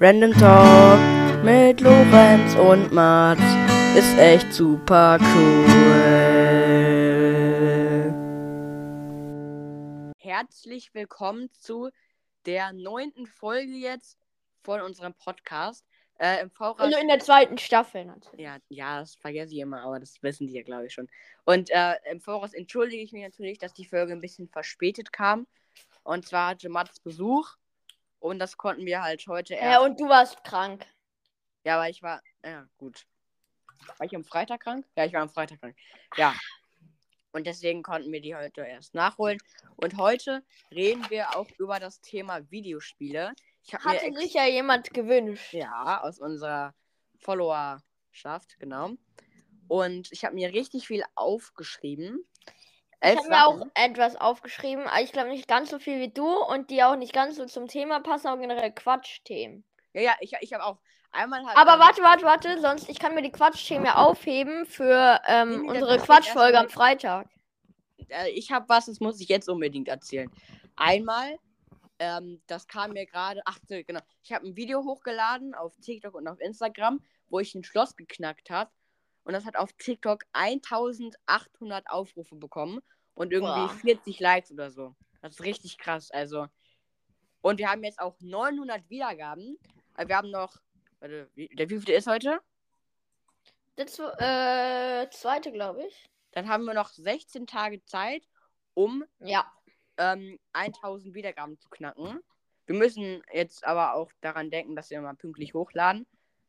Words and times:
Random 0.00 0.32
Talk 0.32 0.98
mit 1.44 1.80
Lorenz 1.80 2.56
und 2.56 2.92
Mats 2.92 3.40
ist 3.96 4.18
echt 4.18 4.52
super 4.52 5.18
cool. 5.20 5.64
Herzlich 10.18 10.92
willkommen 10.94 11.48
zu 11.52 11.90
der 12.44 12.72
neunten 12.72 13.28
Folge 13.28 13.70
jetzt 13.70 14.18
von 14.64 14.80
unserem 14.80 15.14
Podcast. 15.14 15.86
Äh, 16.18 16.42
Im 16.42 16.50
Voraus. 16.50 16.80
Also 16.80 16.98
in 16.98 17.06
der 17.06 17.20
zweiten 17.20 17.58
Staffel 17.58 18.04
natürlich. 18.04 18.44
Ja, 18.44 18.56
ja, 18.68 18.98
das 18.98 19.14
vergesse 19.14 19.52
ich 19.52 19.60
immer, 19.60 19.82
aber 19.82 20.00
das 20.00 20.20
wissen 20.24 20.48
die 20.48 20.54
ja, 20.54 20.62
glaube 20.64 20.86
ich, 20.86 20.92
schon. 20.92 21.08
Und 21.44 21.70
äh, 21.70 21.94
im 22.10 22.20
Voraus 22.20 22.52
entschuldige 22.52 23.00
ich 23.00 23.12
mich 23.12 23.22
natürlich, 23.22 23.58
dass 23.58 23.72
die 23.72 23.84
Folge 23.84 24.12
ein 24.12 24.20
bisschen 24.20 24.48
verspätet 24.48 25.12
kam. 25.12 25.46
Und 26.02 26.26
zwar 26.26 26.48
hatte 26.48 26.68
Mats 26.68 26.98
Besuch. 26.98 27.54
Und 28.24 28.38
das 28.38 28.56
konnten 28.56 28.86
wir 28.86 29.02
halt 29.02 29.26
heute 29.26 29.52
erst. 29.52 29.64
Ja, 29.64 29.80
und 29.84 30.00
du 30.00 30.08
warst 30.08 30.42
krank. 30.44 30.86
Ja, 31.62 31.74
aber 31.74 31.90
ich 31.90 32.02
war. 32.02 32.22
Ja, 32.42 32.66
gut. 32.78 33.06
War 33.98 34.06
ich 34.06 34.16
am 34.16 34.24
Freitag 34.24 34.62
krank? 34.62 34.86
Ja, 34.96 35.04
ich 35.04 35.12
war 35.12 35.20
am 35.20 35.28
Freitag 35.28 35.60
krank. 35.60 35.76
Ja. 36.16 36.34
Und 37.32 37.46
deswegen 37.46 37.82
konnten 37.82 38.10
wir 38.12 38.22
die 38.22 38.34
heute 38.34 38.62
erst 38.62 38.94
nachholen. 38.94 39.36
Und 39.76 39.98
heute 39.98 40.42
reden 40.70 41.04
wir 41.10 41.36
auch 41.36 41.50
über 41.58 41.78
das 41.78 42.00
Thema 42.00 42.50
Videospiele. 42.50 43.34
Ich 43.62 43.74
mir 43.74 43.84
Hatte 43.84 44.06
ex- 44.06 44.18
sich 44.18 44.32
ja 44.32 44.46
jemand 44.46 44.94
gewünscht. 44.94 45.52
Ja, 45.52 46.00
aus 46.00 46.18
unserer 46.18 46.74
Followerschaft, 47.18 48.58
genau. 48.58 48.92
Und 49.68 50.10
ich 50.12 50.24
habe 50.24 50.34
mir 50.34 50.50
richtig 50.54 50.86
viel 50.86 51.04
aufgeschrieben. 51.14 52.24
Ich 53.02 53.16
habe 53.16 53.28
mir 53.28 53.46
auch 53.46 53.66
etwas 53.74 54.16
aufgeschrieben, 54.16 54.86
aber 54.86 55.02
ich 55.02 55.12
glaube 55.12 55.28
nicht 55.28 55.48
ganz 55.48 55.70
so 55.70 55.78
viel 55.78 56.00
wie 56.00 56.12
du 56.12 56.26
und 56.26 56.70
die 56.70 56.82
auch 56.82 56.96
nicht 56.96 57.12
ganz 57.12 57.36
so 57.36 57.46
zum 57.46 57.68
Thema 57.68 58.00
passen, 58.00 58.28
auch 58.28 58.38
generell 58.38 58.72
Quatschthemen. 58.72 59.64
Ja, 59.92 60.00
ja, 60.02 60.12
ich, 60.20 60.32
ich 60.40 60.52
habe 60.52 60.64
auch 60.64 60.78
einmal 61.12 61.44
halt. 61.44 61.56
Aber 61.56 61.74
ähm, 61.74 61.80
warte, 61.80 62.02
warte, 62.02 62.24
warte, 62.24 62.60
sonst 62.60 62.88
ich 62.88 62.98
kann 62.98 63.14
mir 63.14 63.22
die 63.22 63.30
Quatschthemen 63.30 63.86
ja 63.86 63.96
aufheben 63.96 64.66
für 64.66 65.20
ähm, 65.26 65.68
unsere 65.68 65.98
Quatschfolge 65.98 66.58
am 66.58 66.68
Freitag. 66.68 67.28
äh, 68.08 68.30
ich 68.30 68.50
habe 68.50 68.68
was, 68.68 68.86
das 68.86 69.00
muss 69.00 69.20
ich 69.20 69.28
jetzt 69.28 69.48
unbedingt 69.48 69.88
erzählen. 69.88 70.30
Einmal, 70.76 71.38
ähm, 71.98 72.40
das 72.46 72.66
kam 72.66 72.92
mir 72.92 73.06
gerade, 73.06 73.40
ach 73.44 73.58
genau, 73.68 74.00
ich 74.22 74.32
habe 74.32 74.46
ein 74.46 74.56
Video 74.56 74.82
hochgeladen 74.82 75.54
auf 75.54 75.76
TikTok 75.80 76.14
und 76.14 76.26
auf 76.26 76.40
Instagram, 76.40 77.00
wo 77.28 77.38
ich 77.38 77.54
ein 77.54 77.64
Schloss 77.64 77.96
geknackt 77.96 78.50
habe. 78.50 78.70
Und 79.24 79.32
das 79.32 79.44
hat 79.44 79.56
auf 79.56 79.72
TikTok 79.72 80.24
1800 80.32 81.88
Aufrufe 81.90 82.36
bekommen 82.36 82.80
und 83.14 83.32
irgendwie 83.32 83.66
Boah. 83.66 83.78
40 83.80 84.20
Likes 84.20 84.52
oder 84.52 84.70
so. 84.70 84.94
Das 85.22 85.34
ist 85.34 85.44
richtig 85.44 85.78
krass, 85.78 86.10
also. 86.10 86.46
Und 87.40 87.58
wir 87.58 87.70
haben 87.70 87.82
jetzt 87.84 87.98
auch 87.98 88.16
900 88.20 88.88
Wiedergaben. 88.90 89.58
Äh, 89.96 90.08
Wir 90.08 90.16
haben 90.16 90.30
noch, 90.30 90.56
warte, 91.00 91.30
wie, 91.34 91.48
der 91.48 91.68
wievielte 91.70 91.92
ist 91.92 92.06
heute? 92.06 92.40
Der 93.76 93.86
äh, 93.86 95.10
zweite, 95.10 95.52
glaube 95.52 95.84
ich. 95.86 96.10
Dann 96.32 96.48
haben 96.48 96.64
wir 96.64 96.74
noch 96.74 96.90
16 96.90 97.46
Tage 97.46 97.82
Zeit, 97.84 98.22
um 98.74 99.04
Ja. 99.20 99.50
ähm, 99.96 100.38
1000 100.52 101.14
Wiedergaben 101.14 101.58
zu 101.58 101.68
knacken. 101.70 102.20
Wir 102.66 102.74
müssen 102.76 103.22
jetzt 103.32 103.64
aber 103.64 103.94
auch 103.94 104.10
daran 104.20 104.50
denken, 104.50 104.74
dass 104.76 104.90
wir 104.90 105.00
mal 105.00 105.14
pünktlich 105.16 105.54
hochladen. 105.54 106.06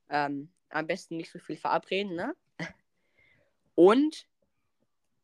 Ähm, 0.09 0.51
am 0.69 0.87
besten 0.87 1.17
nicht 1.17 1.31
so 1.31 1.39
viel 1.39 1.57
verabreden, 1.57 2.15
ne? 2.15 2.35
Und, 3.75 4.25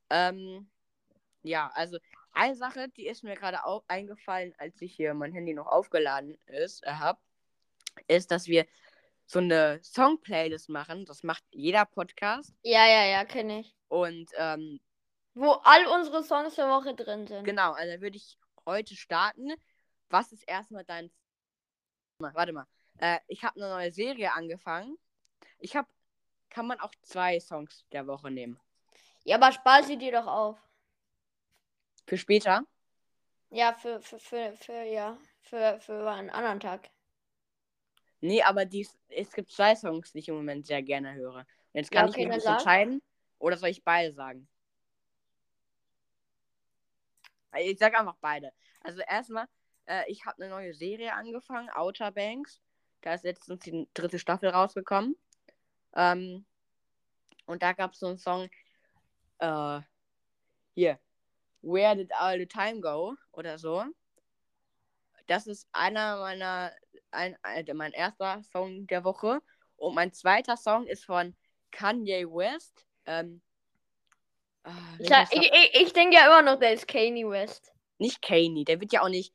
ähm, 0.10 0.70
ja, 1.44 1.72
also 1.74 1.98
eine 2.34 2.56
Sache, 2.56 2.90
die 2.90 3.08
ist 3.08 3.24
mir 3.24 3.36
gerade 3.36 3.66
auch 3.66 3.84
eingefallen, 3.88 4.54
als 4.58 4.82
ich 4.82 4.94
hier 4.96 5.14
mein 5.14 5.34
Handy 5.34 5.54
noch 5.54 5.68
aufgeladen 5.68 6.38
ist, 6.46 6.84
äh, 6.86 6.92
hab, 6.92 7.22
ist, 8.08 8.32
dass 8.32 8.48
wir 8.48 8.66
so 9.26 9.40
eine 9.40 9.80
Song-Playlist 9.84 10.70
machen. 10.70 11.06
Das 11.06 11.24
macht 11.24 11.44
jeder 11.52 11.86
Podcast. 11.86 12.54
Ja, 12.64 12.86
ja, 12.88 13.06
ja, 13.06 13.26
kenne 13.26 13.62
ich. 13.62 13.76
Und, 13.88 14.30
ähm, 14.38 14.80
Wo 15.34 15.52
all 15.64 15.88
unsere 15.88 16.24
Songs 16.24 16.56
der 16.56 16.70
Woche 16.70 16.94
drin 16.96 17.28
sind. 17.28 17.44
Genau, 17.46 17.72
also 17.72 18.02
würde 18.02 18.18
ich 18.18 18.38
heute 18.66 18.96
starten. 18.96 19.54
Was 20.10 20.32
ist 20.34 20.44
erstmal 20.48 20.84
dein. 20.84 21.10
Mal, 22.20 22.34
Warte 22.36 22.52
mal. 22.52 22.68
Äh, 22.98 23.20
ich 23.28 23.44
habe 23.44 23.56
eine 23.56 23.74
neue 23.74 23.92
Serie 23.92 24.34
angefangen. 24.34 24.98
Ich 25.60 25.76
habe. 25.76 25.88
Kann 26.52 26.68
man 26.68 26.80
auch 26.80 26.94
zwei 27.02 27.40
Songs 27.40 27.84
der 27.92 28.06
Woche 28.06 28.30
nehmen? 28.30 28.60
Ja, 29.24 29.38
aber 29.38 29.52
spar 29.52 29.84
sie 29.84 29.98
dir 29.98 30.12
doch 30.12 30.28
auf. 30.28 30.60
Für 32.06 32.18
später? 32.18 32.66
Ja, 33.52 33.74
für, 33.74 34.02
für, 34.02 34.18
für, 34.20 34.54
für, 34.58 34.82
ja, 34.84 35.16
für, 35.44 35.80
für 35.80 36.10
einen 36.10 36.32
anderen 36.32 36.60
Tag. 36.60 36.90
Nee, 38.22 38.42
aber 38.44 38.66
dies, 38.66 38.98
es 39.10 39.32
gibt 39.34 39.52
zwei 39.52 39.76
Songs, 39.76 40.12
die 40.12 40.20
ich 40.20 40.28
im 40.30 40.36
Moment 40.36 40.66
sehr 40.68 40.82
gerne 40.84 41.14
höre. 41.14 41.40
Und 41.40 41.46
jetzt 41.74 41.92
Ja, 41.92 42.02
kann 42.02 42.10
okay, 42.10 42.24
ich 42.24 42.28
mich 42.30 42.46
entscheiden. 42.46 43.02
Oder 43.40 43.58
soll 43.58 43.70
ich 43.70 43.84
beide 43.84 44.14
sagen? 44.14 44.48
Ich 47.58 47.80
sag 47.80 47.98
einfach 48.00 48.16
beide. 48.22 48.52
Also 48.82 49.02
erstmal, 49.02 49.46
äh, 49.86 50.10
ich 50.10 50.26
habe 50.26 50.42
eine 50.42 50.52
neue 50.52 50.74
Serie 50.74 51.14
angefangen, 51.14 51.70
Outer 51.70 52.12
Banks. 52.12 52.62
Da 53.02 53.14
ist 53.14 53.24
letztens 53.24 53.60
die 53.62 53.88
dritte 53.94 54.20
Staffel 54.20 54.50
rausgekommen. 54.50 55.16
Ähm, 55.96 56.46
und 57.46 57.62
da 57.62 57.74
gab 57.74 57.94
es 57.94 58.00
so 58.00 58.08
einen 58.08 58.18
Song, 58.18 58.50
äh, 59.40 59.82
hier, 60.74 61.00
Where 61.62 61.96
Did 61.96 62.12
All 62.14 62.40
the 62.40 62.46
Time 62.46 62.82
Go? 62.82 63.16
Oder 63.32 63.58
so. 63.58 63.84
Das 65.28 65.48
ist 65.48 65.68
einer 65.72 66.20
meiner, 66.20 66.72
ein, 67.12 67.38
ein, 67.44 67.66
mein 67.74 67.92
erster 67.94 68.42
Song 68.44 68.88
der 68.88 69.04
Woche. 69.04 69.42
Und 69.78 69.96
mein 69.96 70.14
zweiter 70.14 70.58
Song 70.58 70.88
ist 70.88 71.06
von 71.06 71.36
Kanye 71.72 72.26
West. 72.26 72.86
Ähm, 73.06 73.42
ah, 74.64 74.72
Ich, 75.00 75.10
ich, 75.10 75.52
ich, 75.52 75.82
ich 75.82 75.94
denke 75.94 76.16
ja 76.16 76.26
immer 76.26 76.42
noch, 76.42 76.60
der 76.60 76.74
ist 76.74 76.88
Kanye 76.88 77.28
West. 77.28 77.72
Nicht 77.98 78.22
Kanye, 78.22 78.66
der 78.66 78.80
wird 78.80 78.94
ja 78.94 79.04
auch 79.04 79.10
nicht 79.10 79.34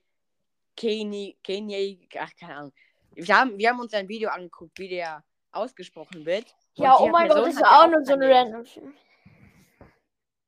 Kanye, 0.76 1.36
Kanye, 1.44 2.08
ach, 2.18 2.32
keine 2.38 2.56
Ahnung. 2.56 2.72
Wir 3.12 3.36
haben, 3.36 3.56
wir 3.56 3.70
haben 3.70 3.80
uns 3.80 3.94
ein 3.94 4.08
Video 4.08 4.28
angeguckt, 4.28 4.78
wie 4.78 4.88
der 4.88 5.24
ausgesprochen 5.56 6.24
wird. 6.24 6.54
Ja, 6.74 6.96
oh 6.98 7.08
mein 7.08 7.28
Person 7.28 7.44
Gott, 7.44 7.52
das 7.52 7.56
ist 7.56 7.66
auch 7.66 7.88
nur 7.88 8.04
so 8.04 8.12
eine 8.12 8.30
random. 8.30 8.64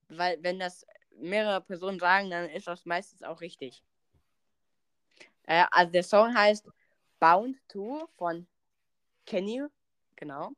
Weil, 0.09 0.43
wenn 0.43 0.59
das 0.59 0.87
mehrere 1.17 1.61
Personen 1.61 1.99
sagen, 1.99 2.31
dann 2.31 2.49
ist 2.51 2.67
das 2.67 2.85
meistens 2.85 3.23
auch 3.23 3.41
richtig. 3.41 3.83
Äh, 5.45 5.65
also 5.71 5.91
der 5.93 6.03
Song 6.03 6.35
heißt 6.35 6.69
Bound 7.19 7.57
to 7.69 8.09
von 8.17 8.47
Kenny, 9.27 9.65
genau. 10.17 10.53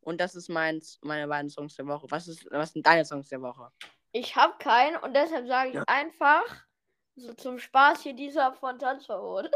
Und 0.00 0.20
das 0.20 0.36
ist 0.36 0.48
mein, 0.48 0.80
meine 1.02 1.26
beiden 1.26 1.50
Songs 1.50 1.74
der 1.74 1.86
Woche. 1.86 2.06
Was, 2.10 2.28
ist, 2.28 2.48
was 2.50 2.72
sind 2.72 2.86
deine 2.86 3.04
Songs 3.04 3.28
der 3.28 3.42
Woche? 3.42 3.72
Ich 4.12 4.36
habe 4.36 4.54
keinen 4.58 4.96
und 4.98 5.14
deshalb 5.14 5.46
sage 5.48 5.70
ich 5.70 5.74
Ja. 5.74 5.84
einfach 5.86 6.44
so 7.16 7.34
zum 7.34 7.58
Spaß 7.58 8.02
hier 8.02 8.14
dieser 8.14 8.52
von 8.54 8.78
Tanzverbot. 8.78 9.50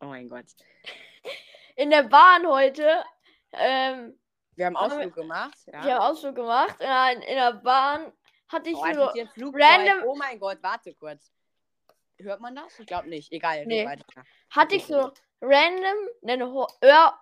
Oh 0.00 0.06
mein 0.06 0.28
Gott. 0.28 0.46
In 1.76 1.90
der 1.90 2.02
Bahn 2.02 2.46
heute, 2.46 3.02
ähm, 3.52 4.18
Wir 4.56 4.66
haben 4.66 4.76
Haben 4.76 4.90
wir- 4.90 4.96
Ausflug 4.98 5.14
gemacht. 5.14 5.58
Ja. 5.66 5.80
ich 5.80 5.86
habe 5.92 6.04
Ausflug 6.04 6.34
gemacht, 6.34 6.76
in, 6.80 6.86
der- 6.86 7.28
in 7.28 7.36
der 7.36 7.52
Bahn 7.54 8.12
hatte 8.48 8.70
ich 8.70 8.76
Oh, 8.76 8.92
so. 8.94 9.02
random- 9.52 10.04
Oh 10.06 10.14
mein 10.16 10.38
Gott, 10.38 10.58
warte 10.62 10.94
kurz. 10.94 11.32
Hört 12.18 12.40
man 12.40 12.54
das? 12.54 12.78
Ich 12.78 12.86
glaube 12.86 13.08
nicht. 13.08 13.32
Egal, 13.32 13.64
Nee. 13.66 13.88
hatte 14.50 14.74
ich 14.76 14.84
so 14.84 15.10
random 15.40 15.96
einen 16.22 16.42
Ohr, 16.42 16.68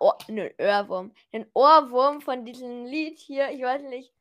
Ohr, 0.01 0.19
ne, 0.29 0.53
Ohrwurm. 0.59 1.15
Einen 1.33 1.49
Ohrwurm 1.55 2.21
von 2.21 2.45
diesem 2.45 2.85
Lied 2.87 3.19
hier. 3.19 3.51
Ich 3.51 3.63
weiß 3.63 3.83
nicht. 3.83 4.13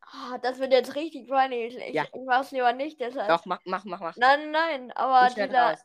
Ah, 0.00 0.38
das 0.38 0.58
wird 0.60 0.72
jetzt 0.72 0.94
richtig 0.94 1.28
peinlich. 1.28 1.76
Ich, 1.76 1.94
Ja. 1.94 2.04
ich 2.04 2.10
mach's 2.24 2.52
lieber 2.52 2.72
nicht, 2.72 2.98
deshalb. 3.00 3.28
Doch, 3.28 3.44
mach, 3.44 3.60
mach, 3.66 3.84
mach, 3.84 4.00
mach. 4.00 4.16
Nein, 4.16 4.50
nein, 4.50 4.92
aber 4.92 5.28
dieser, 5.34 5.76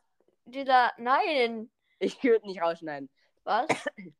dieser, 0.46 0.94
nein. 0.98 1.70
Ich 2.00 2.24
würde 2.24 2.46
nicht 2.48 2.62
rausschneiden. 2.62 3.10
Was? 3.44 3.68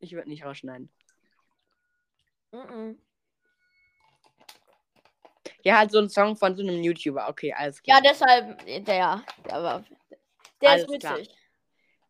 Ich 0.00 0.12
würde 0.12 0.28
nicht 0.28 0.44
rausschneiden. 0.44 0.90
Mhm. 2.52 2.98
Ja, 5.62 5.78
halt 5.78 5.90
so 5.90 5.98
ein 5.98 6.08
Song 6.10 6.36
von 6.36 6.54
so 6.56 6.62
einem 6.62 6.82
YouTuber. 6.82 7.28
Okay, 7.28 7.52
alles 7.52 7.80
Ja, 7.84 8.00
klar. 8.00 8.02
deshalb, 8.12 8.64
der, 8.66 8.80
der 9.44 9.62
war, 9.62 9.84
der 10.60 10.70
Alles 10.70 10.88
ist 10.88 11.00
klar. 11.00 11.18
witzig. 11.18 11.34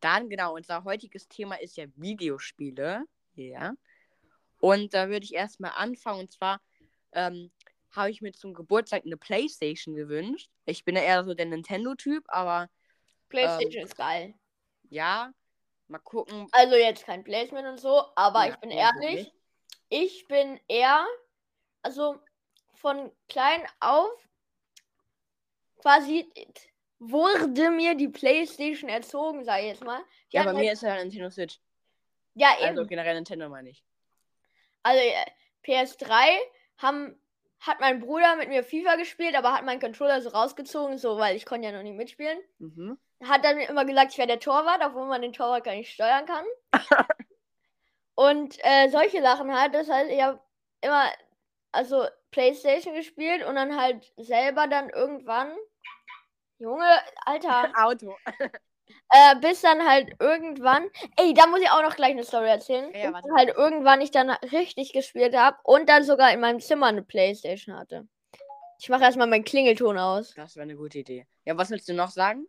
Dann, 0.01 0.29
genau, 0.29 0.55
unser 0.55 0.85
heutiges 0.85 1.29
Thema 1.29 1.55
ist 1.61 1.77
ja 1.77 1.87
Videospiele. 1.97 3.05
Ja. 3.37 3.75
Und 4.61 4.93
da 4.93 5.09
würde 5.09 5.25
ich 5.25 5.35
erstmal 5.35 5.73
anfangen. 5.77 6.21
Und 6.21 6.33
zwar 6.33 6.61
ähm, 7.13 7.51
habe 7.93 8.11
ich 8.11 8.21
mir 8.21 8.33
zum 8.33 8.55
Geburtstag 8.55 9.05
eine 9.05 9.17
Playstation 9.17 9.95
gewünscht. 9.95 10.51
Ich 10.67 10.85
bin 10.85 10.97
ja 10.97 11.03
eher 11.03 11.25
so 11.25 11.33
der 11.35 11.47
Nintendo-Typ, 11.47 12.25
aber 12.29 12.69
Playstation 13.29 13.81
Ähm, 13.83 13.87
ist 13.87 13.97
geil. 13.97 14.35
ja, 14.91 15.33
mal 15.89 15.99
gucken. 15.99 16.49
Also 16.53 16.75
jetzt 16.77 17.05
kein 17.05 17.25
Placement 17.25 17.67
und 17.69 17.79
so, 17.79 18.05
aber 18.17 18.47
Ja, 18.47 18.51
ich 18.53 18.57
bin 18.61 18.71
ehrlich, 18.71 19.33
ich 19.89 20.27
bin 20.29 20.61
eher, 20.69 21.07
also 21.83 22.19
von 22.75 23.11
klein 23.29 23.63
auf 23.81 24.11
quasi 25.79 26.31
wurde 26.99 27.71
mir 27.71 27.95
die 27.95 28.09
Playstation 28.09 28.89
erzogen, 28.89 29.45
sag 29.45 29.61
ich 29.61 29.67
jetzt 29.67 29.85
mal. 29.85 30.01
Die 30.33 30.37
Ja, 30.37 30.43
bei 30.45 30.51
halt- 30.53 30.59
mir 30.59 30.73
ist 30.73 30.83
ja 30.83 30.95
Nintendo 30.97 31.31
Switch. 31.31 31.61
ja 32.35 32.49
eben. 32.59 32.69
Also 32.79 32.87
generell 32.87 33.15
Nintendo 33.15 33.49
meine 33.49 33.71
ich. 33.71 33.85
Also 34.83 35.01
äh, 35.01 35.25
PS3 35.63 36.39
haben, 36.79 37.19
hat 37.61 37.81
mein 37.81 38.01
Bruder 38.01 38.37
mit 38.37 38.49
mir 38.49 38.65
FIFA 38.65 38.97
gespielt, 38.97 39.35
aber 39.35 39.53
hat 39.53 39.65
meinen 39.65 39.81
Controller 39.81 40.21
so 40.23 40.31
rausgezogen, 40.31 40.99
so 40.99 41.19
weil 41.19 41.37
ich 41.37 41.47
konnte 41.47 41.67
ja 41.69 41.73
noch 41.73 41.83
nicht 41.83 41.97
mitspielen. 41.97 42.39
Mhm. 42.59 42.99
Hat 43.23 43.45
dann 43.45 43.59
immer 43.59 43.85
gesagt, 43.85 44.13
ich 44.13 44.19
wäre 44.19 44.29
der 44.29 44.41
Torwart, 44.41 44.83
obwohl 44.85 45.07
man 45.07 45.23
den 45.23 45.33
Torwart 45.33 45.65
gar 45.65 45.75
nicht 45.75 45.93
steuern 45.93 46.27
kann. 46.27 46.45
Und 48.15 48.59
äh, 48.65 48.89
solche 48.91 49.23
Sachen 49.23 49.55
halt. 49.55 49.75
Das 49.75 49.89
heißt, 49.89 50.11
ich 50.11 50.23
habe 50.23 50.41
immer 50.81 51.07
also 51.75 52.07
Playstation 52.31 52.95
gespielt 52.95 53.45
und 53.45 53.57
dann 53.57 53.77
halt 53.77 54.13
selber 54.17 54.67
dann 54.67 54.91
irgendwann. 54.91 55.53
Junge, 56.59 56.89
Alter. 57.25 57.73
Auto. 57.77 58.17
Äh, 59.11 59.37
bis 59.41 59.63
dann 59.63 59.89
halt 59.89 60.15
irgendwann. 60.21 60.91
Ey, 61.17 61.33
da 61.33 61.47
muss 61.47 61.61
ich 61.61 61.71
auch 61.71 61.83
noch 61.83 61.97
gleich 61.97 62.11
eine 62.11 62.25
Story 62.25 62.49
erzählen. 62.49 62.93
Ja, 62.95 63.13
bis 63.13 63.31
halt 63.35 63.57
irgendwann 63.57 64.01
ich 64.01 64.11
dann 64.11 64.29
richtig 64.31 64.93
gespielt 64.93 65.37
habe 65.37 65.57
und 65.63 65.89
dann 65.89 66.05
sogar 66.05 66.33
in 66.33 66.41
meinem 66.41 66.61
Zimmer 66.61 66.87
eine 66.87 67.03
Playstation 67.03 67.77
hatte. 67.77 68.07
Ich 68.79 68.89
mache 68.89 69.05
erstmal 69.05 69.27
meinen 69.27 69.45
Klingelton 69.45 69.99
aus. 69.99 70.35
Das 70.35 70.57
wäre 70.57 70.65
eine 70.65 70.77
gute 70.77 70.99
Idee. 70.99 71.27
Ja, 71.45 71.57
was 71.57 71.71
willst 71.71 71.89
du 71.89 71.95
noch 71.95 72.11
sagen? 72.11 72.47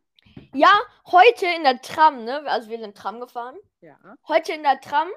Ja, 0.53 0.79
heute 1.11 1.45
in 1.47 1.63
der 1.63 1.81
Tram, 1.81 2.23
ne? 2.23 2.43
Also 2.47 2.69
wir 2.69 2.79
sind 2.79 2.97
Tram 2.97 3.19
gefahren. 3.19 3.55
Ja. 3.81 3.97
Heute 4.27 4.53
in 4.53 4.63
der 4.63 4.79
Tram, 4.81 5.09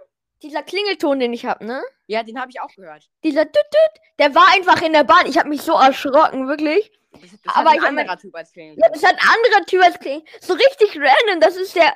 dieser 0.43 0.63
Klingelton, 0.63 1.19
den 1.21 1.33
ich 1.33 1.45
habe, 1.47 1.65
ne? 1.65 1.83
Ja, 2.07 2.23
den 2.23 2.41
habe 2.41 2.51
ich 2.51 2.61
auch 2.61 2.73
gehört. 2.75 3.09
Dieser 3.25 3.45
Tüt 3.45 3.57
-Tüt, 3.57 4.01
der 4.19 4.35
war 4.35 4.49
einfach 4.55 4.81
in 4.83 4.93
der 4.93 5.05
Bahn. 5.05 5.27
Ich 5.27 5.39
habe 5.39 5.49
mich 5.49 5.63
so 5.63 5.73
erschrocken, 5.73 6.49
wirklich. 6.49 6.91
Das, 7.13 7.23
das 7.43 7.57
Aber 7.57 7.71
ich 7.71 7.77
ein 7.83 7.95
mein- 7.95 7.99
anderer 8.09 8.19
Typ 8.19 8.35
als 8.35 8.53
Klingel. 8.53 8.77
Ja, 8.81 8.89
das 8.91 9.03
hat 9.03 9.15
ein 9.15 9.29
anderer 9.29 9.65
Typ 9.67 9.83
als 9.83 9.99
Klingel. 9.99 10.25
So 10.41 10.55
richtig 10.55 10.97
random. 10.97 11.41
Das 11.41 11.57
ist 11.57 11.75
der 11.75 11.93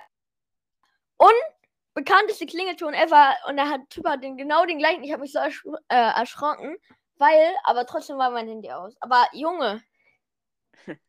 unbekannteste 1.94 2.46
Klingelton 2.46 2.94
ever. 2.94 3.34
Und 3.48 3.56
der 3.56 3.68
hat 3.68 3.80
Typ 3.90 4.06
hat 4.08 4.22
den 4.22 4.36
genau 4.36 4.64
den 4.66 4.78
gleichen. 4.78 5.04
Ich 5.04 5.12
habe 5.12 5.22
mich 5.22 5.32
so 5.32 5.38
ersch 5.38 5.64
äh, 5.88 5.94
erschrocken, 6.18 6.76
weil, 7.16 7.54
aber 7.64 7.86
trotzdem 7.86 8.18
war 8.18 8.30
mein 8.30 8.48
Handy 8.48 8.70
aus. 8.70 8.94
Aber 9.00 9.26
Junge, 9.32 9.82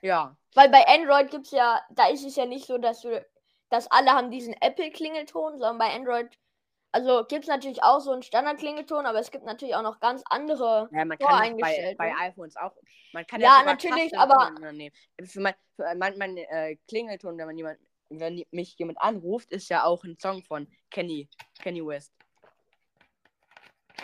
Ja. 0.00 0.36
weil 0.54 0.68
bei 0.68 0.86
Android 0.86 1.30
gibt's 1.30 1.50
ja, 1.50 1.80
da 1.90 2.08
ist 2.08 2.24
es 2.24 2.36
ja 2.36 2.46
nicht 2.46 2.66
so, 2.66 2.78
dass 2.78 3.00
du, 3.00 3.24
dass 3.70 3.90
alle 3.90 4.12
haben 4.12 4.30
diesen 4.30 4.54
Apple-Klingelton, 4.54 5.52
sondern 5.52 5.78
bei 5.78 5.92
Android, 5.92 6.28
also 6.92 7.24
gibt's 7.24 7.48
natürlich 7.48 7.82
auch 7.82 8.00
so 8.00 8.12
einen 8.12 8.22
Standard-Klingelton, 8.22 9.06
aber 9.06 9.18
es 9.18 9.30
gibt 9.30 9.44
natürlich 9.44 9.74
auch 9.74 9.82
noch 9.82 10.00
ganz 10.00 10.22
andere. 10.30 10.88
Ja, 10.92 11.04
man 11.04 11.18
kann 11.18 11.56
bei, 11.58 11.94
bei 11.98 12.10
ne? 12.10 12.16
iPhones 12.20 12.56
auch. 12.56 12.72
Man 13.12 13.26
kann 13.26 13.40
Ja, 13.40 13.58
sogar 13.58 13.64
natürlich, 13.64 14.18
aber-. 14.18 14.52
Für 15.24 15.40
mein, 15.40 15.54
für 15.76 15.94
mein, 15.96 16.18
mein 16.18 16.36
äh, 16.36 16.76
Klingelton, 16.88 17.36
wenn 17.36 17.46
man 17.46 17.56
jemand, 17.56 17.78
wenn 18.08 18.44
mich 18.50 18.78
jemand 18.78 19.00
anruft, 19.00 19.50
ist 19.50 19.68
ja 19.68 19.84
auch 19.84 20.02
ein 20.04 20.16
Song 20.18 20.42
von 20.44 20.66
Kenny, 20.90 21.28
Kenny 21.60 21.84
West. 21.84 22.12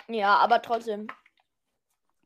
Ja, 0.08 0.36
aber 0.36 0.60
trotzdem. 0.60 1.06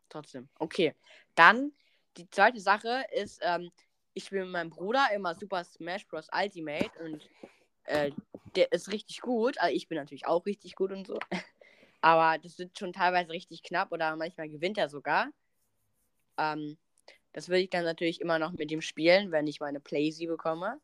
Trotzdem. 0.09 0.49
Okay. 0.59 0.95
Dann 1.35 1.73
die 2.19 2.31
zweite 2.31 2.61
Sache 2.61 3.05
ist, 3.13 3.41
ähm, 3.43 3.71
ich 4.15 4.25
spiele 4.25 4.43
mit 4.43 4.53
meinem 4.53 4.71
Bruder 4.71 5.07
immer 5.15 5.35
Super 5.35 5.65
Smash 5.65 6.07
Bros. 6.09 6.29
Ultimate 6.33 6.91
und 7.05 7.29
äh, 7.85 8.11
der 8.57 8.73
ist 8.73 8.91
richtig 8.91 9.21
gut. 9.21 9.59
Also 9.59 9.75
ich 9.75 9.89
bin 9.89 9.97
natürlich 9.97 10.27
auch 10.27 10.45
richtig 10.45 10.75
gut 10.75 10.91
und 10.93 11.07
so. 11.07 11.19
Aber 12.01 12.39
das 12.39 12.59
wird 12.59 12.79
schon 12.79 12.93
teilweise 12.93 13.31
richtig 13.31 13.63
knapp 13.63 13.93
oder 13.93 14.15
manchmal 14.17 14.49
gewinnt 14.49 14.79
er 14.79 14.89
sogar. 14.89 15.31
Ähm, 16.37 16.77
das 17.33 17.49
will 17.49 17.61
ich 17.61 17.71
dann 17.71 17.85
natürlich 17.85 18.21
immer 18.21 18.39
noch 18.39 18.53
mit 18.53 18.71
ihm 18.71 18.81
spielen, 18.81 19.31
wenn 19.31 19.47
ich 19.47 19.61
meine 19.61 19.81
Playsee 19.81 20.27
bekomme. 20.27 20.81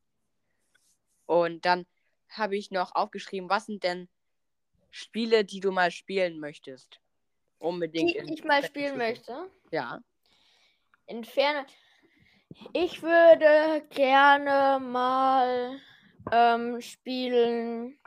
Und 1.27 1.65
dann 1.65 1.87
habe 2.29 2.57
ich 2.57 2.71
noch 2.71 2.95
aufgeschrieben, 2.95 3.49
was 3.49 3.67
sind 3.67 3.83
denn 3.83 4.09
Spiele, 4.91 5.45
die 5.45 5.61
du 5.61 5.73
mal 5.73 5.91
spielen 5.91 6.39
möchtest? 6.39 7.01
Unbedingt. 7.59 8.29
Die 8.29 8.35
ich 8.35 8.45
mal 8.45 8.63
spielen 8.63 8.99
möchte. 8.99 9.51
Ja. 9.71 10.01
Entferne. 11.07 11.67
Ich 12.73 13.03
würde 13.03 13.85
gerne 13.91 14.79
mal 14.81 15.81
ähm, 16.33 16.81
spielen. 16.81 17.99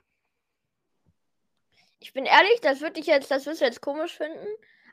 Ich 2.00 2.14
bin 2.14 2.26
ehrlich, 2.26 2.62
das 2.62 2.82
würde 2.82 3.00
ich 3.00 3.08
jetzt, 3.08 3.30
das 3.32 3.46
wirst 3.46 3.62
du 3.62 3.66
jetzt 3.66 3.82
komisch 3.82 4.16
finden. 4.18 4.48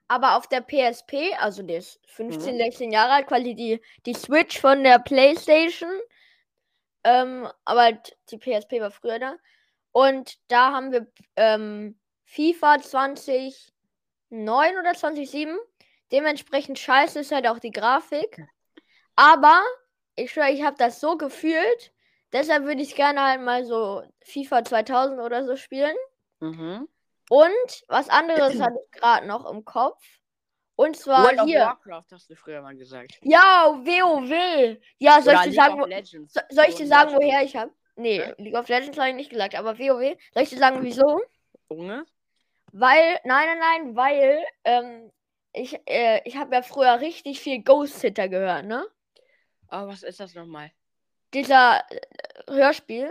Aber 0.09 0.37
auf 0.37 0.49
der 0.49 0.61
PSP, 0.61 1.35
also 1.39 1.63
der 1.63 1.79
ist 1.79 2.01
15, 2.09 2.55
Mhm. 2.55 2.59
16 2.59 2.93
Jahre 2.93 3.13
alt, 3.13 3.27
quasi 3.27 3.55
die, 3.55 3.81
die 4.05 4.15
Switch 4.15 4.61
von 4.61 4.83
der 4.85 4.99
PlayStation. 4.99 5.91
Ähm, 7.05 7.49
aber 7.65 7.83
halt 7.83 8.17
die 8.31 8.39
PSP 8.39 8.81
war 8.81 8.91
früher 8.91 9.19
da. 9.19 9.37
Und 9.93 10.39
da 10.49 10.73
haben 10.73 10.93
wir 10.93 11.07
ähm, 11.37 11.99
FIFA 12.25 12.81
2009 12.81 13.71
oder 14.79 14.95
2007. 14.95 15.57
Dementsprechend 16.15 16.79
scheiße 16.79 17.19
ist 17.19 17.33
halt 17.33 17.49
auch 17.49 17.59
die 17.59 17.73
Grafik. 17.73 18.41
Aber 19.17 19.61
ich 20.15 20.31
schwöre, 20.31 20.53
ich 20.53 20.63
habe 20.63 20.77
das 20.79 21.01
so 21.01 21.17
gefühlt. 21.17 21.93
Deshalb 22.33 22.67
würde 22.67 22.83
ich 22.83 22.95
gerne 22.95 23.21
halt 23.21 23.41
mal 23.41 23.65
so 23.65 24.05
FIFA 24.23 24.65
2000 24.65 25.21
oder 25.21 25.45
so 25.45 25.57
spielen. 25.57 25.97
Mhm. 26.39 26.89
Und 27.31 27.85
was 27.89 28.09
anderes 28.11 28.61
hatte 28.61 28.79
ich 28.85 29.01
gerade 29.01 29.27
noch 29.27 29.45
im 29.51 29.65
Kopf. 29.65 30.01
Und 30.77 30.97
zwar 30.97 31.25
World 31.25 31.41
of 31.41 31.47
hier. 31.49 31.61
Warcraft 31.63 32.07
hast 32.13 32.31
du 32.31 32.37
früher 32.37 32.63
mal 32.63 32.77
gesagt. 32.77 33.19
Ja, 33.23 33.75
WoW. 33.77 34.79
Ja, 34.99 35.21
soll 35.21 35.35
ich 35.35 35.41
dir 35.41 35.53
sagen, 35.53 35.83
of 35.83 35.89
wo, 35.89 36.27
so, 36.29 36.41
soll 36.51 36.65
ich 36.69 36.73
So 36.73 36.79
dir 36.79 36.87
sagen, 36.87 37.17
woher 37.17 37.43
ich 37.43 37.57
habe? 37.57 37.73
Nee, 37.97 38.21
Hä? 38.21 38.35
League 38.39 38.57
of 38.57 38.69
Legends 38.69 38.97
habe 38.99 39.09
ich 39.09 39.17
nicht 39.17 39.31
gesagt, 39.31 39.57
aber 39.57 39.81
WoW. 39.81 40.17
Soll 40.33 40.43
ich 40.45 40.51
dir 40.51 40.59
sagen, 40.59 40.79
wieso? 40.85 41.21
Junge? 41.69 42.05
Weil, 42.71 43.19
nein, 43.25 43.47
nein, 43.47 43.59
nein, 43.59 43.97
weil 43.97 44.45
ähm, 44.63 45.11
ich, 45.55 45.81
äh, 45.87 46.21
ich 46.25 46.37
habe 46.37 46.55
ja 46.55 46.63
früher 46.63 47.01
richtig 47.01 47.41
viel 47.41 47.63
Ghost 47.63 48.01
Hitter 48.01 48.29
gehört, 48.29 48.67
ne? 48.67 48.87
Oh, 49.71 49.87
was 49.87 50.03
ist 50.03 50.21
das 50.21 50.35
nochmal? 50.35 50.71
Dieser 51.33 51.83
äh, 51.91 52.01
Hörspiel. 52.49 53.11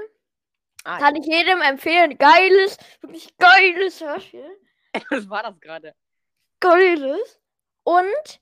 Ah, 0.83 0.99
Kann 0.99 1.15
ich 1.15 1.25
jedem 1.25 1.61
empfehlen. 1.61 2.17
Geiles, 2.17 2.77
wirklich 3.01 3.35
geiles 3.37 4.01
Hörspiel. 4.01 4.59
was 5.09 5.29
war 5.29 5.43
das 5.43 5.59
gerade? 5.59 5.95
Geiles. 6.59 7.39
Und 7.83 8.41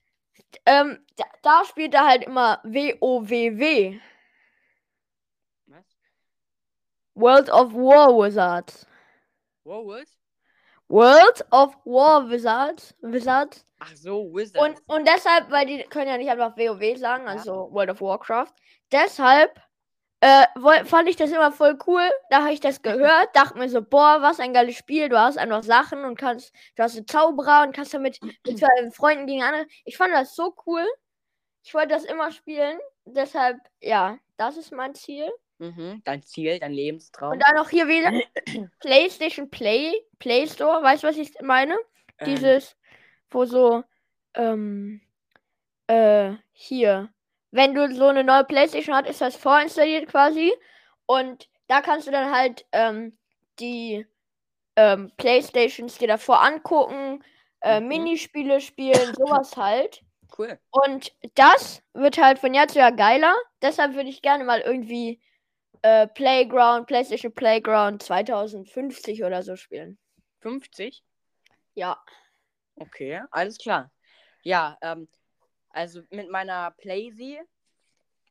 ähm, 0.66 1.06
da, 1.16 1.26
da 1.44 1.66
spielt 1.66 1.94
er 1.94 2.08
halt 2.08 2.24
immer 2.24 2.60
WOWW. 2.64 4.00
Was? 5.68 5.86
World 7.14 7.50
of 7.50 7.74
War 7.74 8.10
Wizards. 8.10 8.88
Wow, 9.64 9.86
what? 9.86 10.08
World 10.92 11.46
of 11.52 11.76
War 11.86 12.30
Wizards. 12.30 12.94
Wizards. 13.02 13.66
Ach 13.80 13.96
so, 13.96 14.32
Wizard. 14.34 14.62
Und, 14.62 14.82
und 14.88 15.08
deshalb, 15.08 15.50
weil 15.50 15.66
die 15.66 15.84
können 15.84 16.10
ja 16.10 16.18
nicht 16.18 16.30
einfach 16.30 16.58
WoW 16.58 16.98
sagen, 16.98 17.28
also 17.28 17.70
World 17.72 17.92
of 17.92 18.02
Warcraft. 18.02 18.54
Deshalb 18.92 19.60
äh, 20.20 20.46
fand 20.86 21.10
ich 21.10 21.16
das 21.16 21.32
immer 21.32 21.52
voll 21.52 21.78
cool. 21.88 22.08
Da 22.30 22.42
habe 22.42 22.54
ich 22.54 22.60
das 22.60 22.82
gehört, 22.84 23.30
dachte 23.34 23.58
mir 23.58 23.70
so, 23.70 23.82
boah, 23.82 24.22
was 24.22 24.40
ein 24.40 24.54
geiles 24.54 24.76
Spiel. 24.76 25.10
Du 25.10 25.18
hast 25.18 25.38
einfach 25.38 25.64
Sachen 25.64 26.04
und 26.04 26.18
kannst, 26.18 26.54
du 26.76 26.84
hast 26.84 26.98
einen 26.98 27.08
Zauberer 27.08 27.64
und 27.64 27.76
kannst 27.76 27.94
damit 27.94 28.20
mit 28.46 28.60
zwei 28.60 28.92
Freunden 28.92 29.28
gegen 29.28 29.44
andere. 29.44 29.66
Ich 29.86 29.98
fand 29.98 30.14
das 30.14 30.36
so 30.36 30.54
cool. 30.66 30.86
Ich 31.64 31.74
wollte 31.74 31.90
das 31.90 32.04
immer 32.04 32.32
spielen. 32.32 32.80
Deshalb, 33.06 33.58
ja, 33.80 34.18
das 34.38 34.58
ist 34.58 34.72
mein 34.72 34.94
Ziel. 34.94 35.32
Mhm. 35.62 36.02
Dein 36.04 36.24
Ziel, 36.24 36.60
dein 36.60 36.74
Lebenstraum. 36.74 37.34
Und 37.34 37.40
dann 37.40 37.56
noch 37.56 37.70
hier 37.70 37.88
wieder 37.88 38.12
PlayStation 38.80 39.50
Play, 39.50 39.94
Play 40.20 40.48
Store. 40.48 40.84
Weißt 40.84 41.04
du, 41.04 41.08
was 41.08 41.18
ich 41.18 41.32
meine? 41.42 41.76
Ähm, 42.20 42.26
Dieses, 42.26 42.76
wo 43.30 43.46
so, 43.46 43.84
ähm, 44.34 45.02
äh, 45.88 46.34
hier. 46.52 47.10
Wenn 47.52 47.74
du 47.76 47.94
so 47.94 48.08
eine 48.08 48.24
neue 48.24 48.44
Playstation 48.46 48.96
hast, 48.96 49.10
ist 49.10 49.22
das 49.22 49.36
vorinstalliert 49.36 50.08
quasi. 50.08 50.54
Und 51.06 51.50
da 51.68 51.82
kannst 51.82 52.08
du 52.08 52.12
dann 52.12 52.32
halt 52.34 52.66
ähm, 52.72 53.18
die 53.60 54.06
ähm, 54.78 55.12
Playstations 55.18 55.98
dir 55.98 56.08
davor 56.08 56.42
angucken, 56.42 57.24
äh, 57.62 57.80
Mhm. 57.80 57.88
Minispiele 57.88 58.62
spielen, 58.62 59.14
sowas 59.16 59.56
halt. 59.58 60.02
cool. 60.38 60.58
Und 60.72 61.12
das 61.36 61.84
wird 61.94 62.18
halt 62.18 62.40
von 62.40 62.54
Jahr 62.54 62.68
zu 62.70 62.80
Jahr 62.80 62.94
geiler. 62.94 63.36
Deshalb 63.62 63.96
würde 63.96 64.10
ich 64.10 64.22
gerne 64.22 64.44
mal 64.46 64.62
irgendwie 64.62 65.22
äh, 65.82 66.08
Playground, 66.08 66.88
PlayStation 66.88 67.34
Playground 67.34 68.04
2050 68.04 69.24
oder 69.24 69.44
so 69.44 69.56
spielen. 69.56 69.98
50? 70.40 71.04
Ja. 71.74 72.02
Okay, 72.76 73.22
alles 73.32 73.58
klar. 73.58 73.92
Ja, 74.44 74.78
ähm, 74.82 75.08
also 75.70 76.02
mit 76.10 76.30
meiner 76.30 76.72
Playsee 76.72 77.42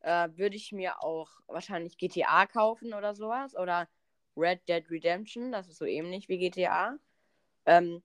äh, 0.01 0.29
würde 0.35 0.57
ich 0.57 0.73
mir 0.73 1.03
auch 1.03 1.31
wahrscheinlich 1.47 1.97
GTA 1.99 2.47
kaufen 2.47 2.95
oder 2.95 3.15
sowas. 3.15 3.57
Oder 3.57 3.89
Red 4.37 4.69
Dead 4.69 4.89
Redemption, 4.91 5.53
das 5.53 5.69
ist 5.69 5.79
so 5.79 5.85
ähnlich 5.85 6.29
wie 6.29 6.39
GTA. 6.39 6.97
Ähm, 7.67 8.03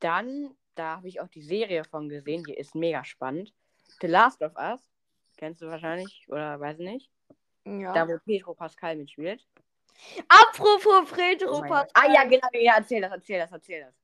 dann, 0.00 0.54
da 0.74 0.96
habe 0.96 1.08
ich 1.08 1.20
auch 1.20 1.28
die 1.28 1.42
Serie 1.42 1.84
von 1.84 2.08
gesehen, 2.08 2.44
die 2.44 2.54
ist 2.54 2.74
mega 2.74 3.04
spannend. 3.04 3.52
The 4.00 4.06
Last 4.06 4.42
of 4.42 4.54
Us. 4.56 4.80
Kennst 5.36 5.38
Kennst 5.38 5.62
du 5.62 5.66
wahrscheinlich, 5.66 6.26
oder 6.28 6.60
weiß 6.60 6.78
nicht. 6.78 7.10
Ja. 7.66 7.92
Da, 7.92 8.08
wo 8.08 8.18
Pedro 8.24 8.54
Pascal 8.54 8.96
mitspielt. 8.96 9.46
Apropos 10.28 11.10
Pedro 11.10 11.58
Oh 11.58 11.60
Pascal. 11.62 11.88
Ah 11.94 12.12
ja, 12.12 12.24
genau, 12.24 12.48
ja, 12.52 12.74
erzähl 12.76 13.00
das, 13.00 13.12
erzähl 13.12 13.38
das, 13.38 13.52
erzähl 13.52 13.80
das. 13.80 13.94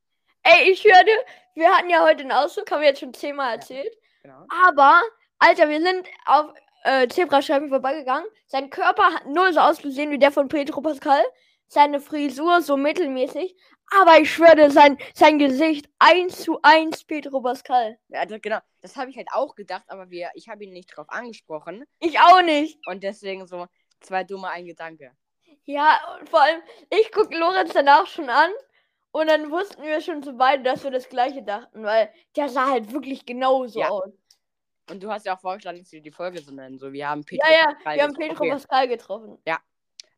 Ey, 0.42 0.70
ich 0.70 0.84
hörte, 0.84 1.10
wir 1.54 1.70
hatten 1.70 1.90
ja 1.90 2.02
heute 2.02 2.20
einen 2.20 2.32
Ausflug, 2.32 2.70
haben 2.70 2.80
wir 2.80 2.88
jetzt 2.88 3.00
schon 3.00 3.12
zehnmal 3.12 3.56
erzählt. 3.56 3.94
Genau. 4.22 4.46
Aber, 4.66 5.02
Alter, 5.38 5.68
wir 5.68 5.80
sind 5.80 6.06
auf 6.24 6.54
äh, 6.84 7.08
Zebrastreifen 7.08 7.68
vorbeigegangen. 7.68 8.26
Sein 8.46 8.70
Körper 8.70 9.14
hat 9.14 9.26
null 9.26 9.52
so 9.52 9.60
ausgesehen 9.60 10.10
wie 10.10 10.18
der 10.18 10.32
von 10.32 10.48
Pedro 10.48 10.80
Pascal. 10.80 11.22
Seine 11.66 12.00
Frisur 12.00 12.62
so 12.62 12.76
mittelmäßig. 12.76 13.54
Aber 13.98 14.18
ich 14.20 14.32
schwöre, 14.32 14.70
sein, 14.70 14.96
sein 15.14 15.38
Gesicht 15.38 15.88
eins 15.98 16.42
zu 16.42 16.58
eins 16.62 17.04
Pedro 17.04 17.40
Pascal. 17.40 17.98
Ja, 18.08 18.24
das, 18.24 18.40
genau, 18.40 18.58
das 18.80 18.96
habe 18.96 19.10
ich 19.10 19.16
halt 19.16 19.28
auch 19.32 19.54
gedacht, 19.56 19.84
aber 19.88 20.10
wir, 20.10 20.30
ich 20.34 20.48
habe 20.48 20.64
ihn 20.64 20.72
nicht 20.72 20.96
drauf 20.96 21.06
angesprochen. 21.08 21.84
Ich 21.98 22.18
auch 22.20 22.42
nicht. 22.42 22.78
Und 22.86 23.02
deswegen 23.02 23.46
so 23.46 23.66
zwei 24.00 24.22
dumme 24.24 24.48
ein 24.48 24.66
Gedanke. 24.66 25.12
Ja, 25.64 26.00
und 26.18 26.28
vor 26.28 26.40
allem, 26.42 26.62
ich 26.90 27.10
gucke 27.12 27.36
Lorenz 27.36 27.72
danach 27.72 28.06
schon 28.06 28.28
an. 28.30 28.50
Und 29.12 29.26
dann 29.28 29.50
wussten 29.50 29.82
wir 29.82 30.00
schon 30.00 30.22
zu 30.22 30.34
beide, 30.34 30.62
dass 30.62 30.84
wir 30.84 30.92
das 30.92 31.08
gleiche 31.08 31.42
dachten, 31.42 31.82
weil 31.82 32.12
der 32.36 32.48
sah 32.48 32.70
halt 32.70 32.92
wirklich 32.92 33.26
genauso 33.26 33.80
Ja. 33.80 33.88
aus. 33.90 34.12
Und 34.88 35.02
du 35.02 35.10
hast 35.10 35.26
ja 35.26 35.36
auch 35.36 35.40
vorgeschlagen, 35.40 35.78
dass 35.80 35.90
wir 35.90 36.00
die 36.00 36.12
Folge 36.12 36.40
so 36.40 36.52
nennen. 36.52 36.78
So, 36.78 36.92
wir 36.92 37.08
haben 37.08 37.24
Pedro 37.24 37.46
Ja, 37.46 37.52
ja, 37.52 37.66
Pascal 37.74 37.96
wir 37.96 38.02
haben 38.04 38.12
getroffen. 38.14 38.28
Pedro 38.28 38.44
Okay. 38.44 38.52
Pascal 38.52 38.88
getroffen. 38.88 39.38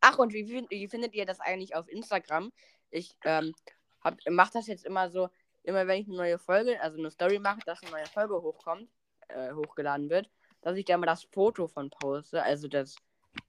Ach, 0.05 0.19
und 0.19 0.33
wie, 0.33 0.67
wie 0.69 0.89
findet 0.89 1.15
ihr 1.15 1.25
das 1.25 1.39
eigentlich 1.41 1.77
auf 1.77 1.89
Instagram? 1.89 2.51
Ich 2.93 3.17
ähm, 3.25 3.55
hab, 4.03 4.19
mach 4.29 4.51
das 4.51 4.67
jetzt 4.67 4.85
immer 4.85 5.11
so, 5.11 5.29
immer 5.63 5.87
wenn 5.87 6.03
ich 6.03 6.07
eine 6.07 6.17
neue 6.17 6.39
Folge, 6.39 6.81
also 6.81 6.99
eine 6.99 7.11
Story 7.11 7.39
mache, 7.39 7.61
dass 7.67 7.83
eine 7.83 7.91
neue 7.91 8.07
Folge 8.07 8.41
hochkommt, 8.41 8.89
äh, 9.29 9.53
hochgeladen 9.53 10.11
wird, 10.11 10.31
dass 10.61 10.77
ich 10.77 10.85
da 10.85 10.97
mal 10.97 11.07
das 11.07 11.25
Foto 11.25 11.67
von 11.67 11.91
poste, 11.91 12.43
also 12.43 12.69
das, 12.69 12.97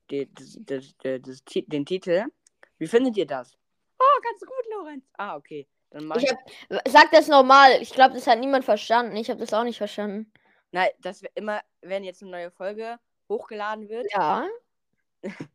die, 0.09 0.33
das, 0.33 0.57
das, 0.61 0.95
das, 1.21 1.43
den 1.67 1.85
Titel. 1.85 2.25
Wie 2.77 2.87
findet 2.87 3.17
ihr 3.17 3.27
das? 3.27 3.57
Oh, 3.99 4.21
ganz 4.21 4.39
gut, 4.39 4.65
Lorenz. 4.71 5.05
Ah, 5.13 5.35
okay. 5.35 5.67
Dann 5.91 6.05
mach 6.05 6.15
Ich 6.17 6.29
hab, 6.29 6.39
sag 6.87 7.11
das 7.11 7.27
normal. 7.27 7.81
Ich 7.81 7.91
glaube, 7.91 8.15
das 8.15 8.27
hat 8.27 8.39
niemand 8.39 8.65
verstanden. 8.65 9.15
Ich 9.15 9.29
habe 9.29 9.39
das 9.39 9.53
auch 9.53 9.63
nicht 9.63 9.77
verstanden. 9.77 10.31
nein, 10.71 10.89
dass 11.01 11.21
wir 11.21 11.29
immer, 11.35 11.61
wenn 11.81 12.03
jetzt 12.03 12.21
eine 12.21 12.31
neue 12.31 12.51
Folge 12.51 12.99
hochgeladen 13.29 13.89
wird, 13.89 14.07
Ja. 14.11 14.47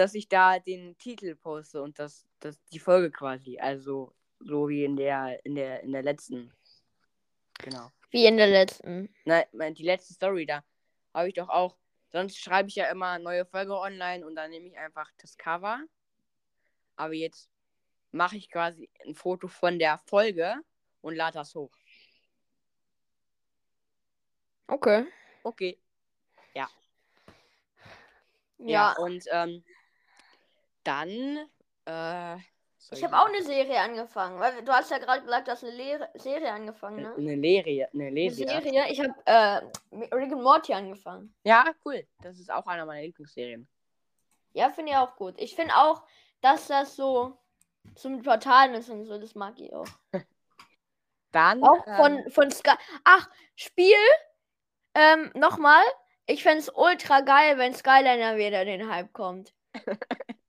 dass 0.00 0.14
ich 0.14 0.28
da 0.28 0.58
den 0.58 0.96
Titel 0.96 1.36
poste 1.36 1.82
und 1.82 1.98
das, 1.98 2.26
das 2.40 2.58
die 2.72 2.78
Folge 2.78 3.10
quasi. 3.10 3.58
Also 3.58 4.14
so 4.38 4.68
wie 4.68 4.84
in 4.84 4.96
der, 4.96 5.44
in 5.44 5.54
der, 5.54 5.82
in 5.82 5.92
der 5.92 6.02
letzten. 6.02 6.52
Genau. 7.58 7.92
Wie 8.10 8.24
in 8.24 8.38
der 8.38 8.46
letzten. 8.46 9.14
Nein, 9.24 9.74
die 9.74 9.84
letzte 9.84 10.14
Story, 10.14 10.46
da 10.46 10.64
habe 11.12 11.28
ich 11.28 11.34
doch 11.34 11.50
auch. 11.50 11.76
Sonst 12.10 12.38
schreibe 12.38 12.68
ich 12.68 12.76
ja 12.76 12.90
immer 12.90 13.18
neue 13.18 13.44
Folge 13.44 13.78
online 13.78 14.26
und 14.26 14.34
dann 14.34 14.50
nehme 14.50 14.66
ich 14.66 14.78
einfach 14.78 15.10
das 15.18 15.36
Cover. 15.36 15.84
Aber 16.96 17.12
jetzt 17.12 17.50
mache 18.10 18.36
ich 18.36 18.50
quasi 18.50 18.88
ein 19.06 19.14
Foto 19.14 19.48
von 19.48 19.78
der 19.78 19.98
Folge 19.98 20.56
und 21.02 21.14
lade 21.14 21.34
das 21.34 21.54
hoch. 21.54 21.70
Okay. 24.66 25.06
Okay. 25.44 25.78
Ja. 28.66 28.92
und 28.98 29.24
ähm, 29.30 29.64
dann. 30.84 31.38
Äh, 31.86 32.36
Ich 32.92 33.04
habe 33.04 33.18
auch 33.18 33.26
eine 33.26 33.42
Serie 33.42 33.78
angefangen. 33.80 34.40
Weil 34.40 34.62
du 34.64 34.72
hast 34.72 34.90
ja 34.90 34.98
gerade 34.98 35.22
gesagt, 35.22 35.48
du 35.48 35.52
hast 35.52 35.64
eine 35.64 35.72
Lehre 35.74 36.08
Serie 36.14 36.52
angefangen, 36.52 37.02
ne? 37.02 37.14
Eine 37.16 37.40
Serie. 37.40 37.88
Eine 37.92 38.04
Eine 38.04 38.10
Lese. 38.14 38.46
Serie. 38.48 38.84
Ich 38.90 39.00
habe 39.00 39.14
äh, 39.26 40.14
Rick 40.14 40.32
and 40.32 40.42
Morty 40.42 40.72
angefangen. 40.72 41.34
Ja, 41.44 41.64
cool. 41.84 42.06
Das 42.22 42.38
ist 42.38 42.50
auch 42.50 42.66
einer 42.66 42.86
meiner 42.86 43.02
Lieblingsserien. 43.02 43.68
Ja, 44.52 44.70
finde 44.70 44.92
ich 44.92 44.98
auch 44.98 45.14
gut. 45.16 45.34
Ich 45.38 45.54
finde 45.54 45.74
auch, 45.76 46.02
dass 46.40 46.66
das 46.68 46.96
so 46.96 47.38
zum 47.94 48.22
Portalen 48.22 48.74
ist 48.74 48.88
und 48.90 49.04
so. 49.04 49.18
Das 49.18 49.34
mag 49.34 49.58
ich 49.60 49.72
auch. 49.72 49.86
Dann. 51.32 51.62
Auch 51.62 51.86
ähm, 51.86 51.96
von, 51.96 52.30
von 52.30 52.50
Sky. 52.50 52.74
Ach, 53.04 53.28
Spiel. 53.54 53.94
Ähm, 54.94 55.30
nochmal. 55.34 55.84
Ich 56.26 56.42
fände 56.42 56.58
es 56.58 56.68
ultra 56.68 57.20
geil, 57.20 57.58
wenn 57.58 57.74
Skyliner 57.74 58.36
wieder 58.36 58.64
den 58.64 58.90
Hype 58.90 59.12
kommt. 59.12 59.52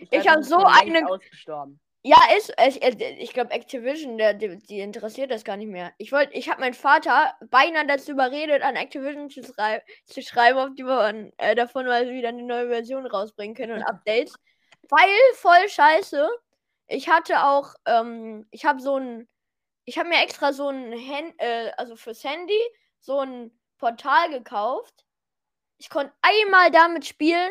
ich 0.00 0.10
glaub, 0.10 0.26
hab 0.26 0.34
das 0.36 0.46
ist 0.46 0.50
so 0.50 0.60
schon 0.60 0.68
längst 0.86 0.96
eine- 0.96 1.10
Ausgestorben. 1.10 1.80
Ja, 2.02 2.16
ist. 2.34 2.54
Ich, 2.66 2.82
ich 2.82 3.32
glaube, 3.34 3.50
Activision, 3.50 4.16
der, 4.16 4.32
die, 4.32 4.56
die 4.56 4.80
interessiert 4.80 5.30
das 5.30 5.44
gar 5.44 5.58
nicht 5.58 5.68
mehr. 5.68 5.92
Ich 5.98 6.12
wollte, 6.12 6.32
ich 6.32 6.48
habe 6.48 6.60
meinen 6.60 6.72
Vater 6.72 7.34
beinahe 7.50 7.86
dazu 7.86 8.12
überredet, 8.12 8.62
an 8.62 8.76
Activision 8.76 9.28
zu, 9.28 9.42
schrei 9.42 9.82
zu 10.06 10.22
schreiben, 10.22 10.58
ob 10.58 10.76
die 10.76 10.82
man, 10.82 11.30
äh, 11.36 11.54
davon 11.54 11.84
mal 11.84 12.08
wieder 12.08 12.30
eine 12.30 12.42
neue 12.42 12.68
Version 12.68 13.04
rausbringen 13.04 13.54
können 13.54 13.72
und 13.72 13.82
Updates. 13.82 14.34
Weil 14.88 15.08
voll 15.34 15.68
scheiße. 15.68 16.26
Ich 16.86 17.10
hatte 17.10 17.44
auch, 17.44 17.74
ähm, 17.84 18.46
ich 18.50 18.64
habe 18.64 18.80
so 18.80 18.96
ein, 18.96 19.28
ich 19.84 19.98
habe 19.98 20.08
mir 20.08 20.22
extra 20.22 20.54
so 20.54 20.68
ein, 20.68 20.92
Hand, 20.92 21.34
äh, 21.36 21.70
also 21.76 21.96
fürs 21.96 22.24
Handy, 22.24 22.58
so 23.00 23.18
ein 23.20 23.50
Portal 23.76 24.30
gekauft. 24.30 25.04
Ich 25.76 25.90
konnte 25.90 26.14
einmal 26.22 26.70
damit 26.70 27.06
spielen. 27.06 27.50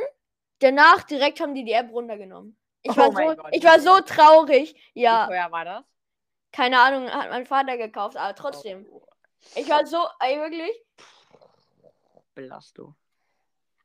Danach 0.59 1.03
direkt 1.03 1.39
haben 1.39 1.55
die 1.55 1.63
die 1.63 1.71
App 1.73 1.91
runtergenommen. 1.91 2.57
Ich 2.81 2.91
Oh 2.91 2.97
war, 2.97 3.11
so, 3.11 3.35
Gott, 3.35 3.49
ich 3.51 3.63
war 3.63 3.77
wie 3.77 3.81
so 3.81 3.99
traurig. 4.01 4.75
Wie 4.93 5.01
Ja, 5.01 5.27
teuer 5.27 5.51
war 5.51 5.65
das? 5.65 5.83
keine 6.51 6.79
Ahnung, 6.79 7.09
hat 7.09 7.29
mein 7.29 7.45
Vater 7.45 7.77
gekauft, 7.77 8.17
aber 8.17 8.35
trotzdem. 8.35 8.85
Oh, 8.89 9.01
Ich 9.55 9.69
war 9.69 9.85
so, 9.85 9.97
ey, 10.19 10.37
wirklich. 10.37 10.71
Belastung. 12.35 12.95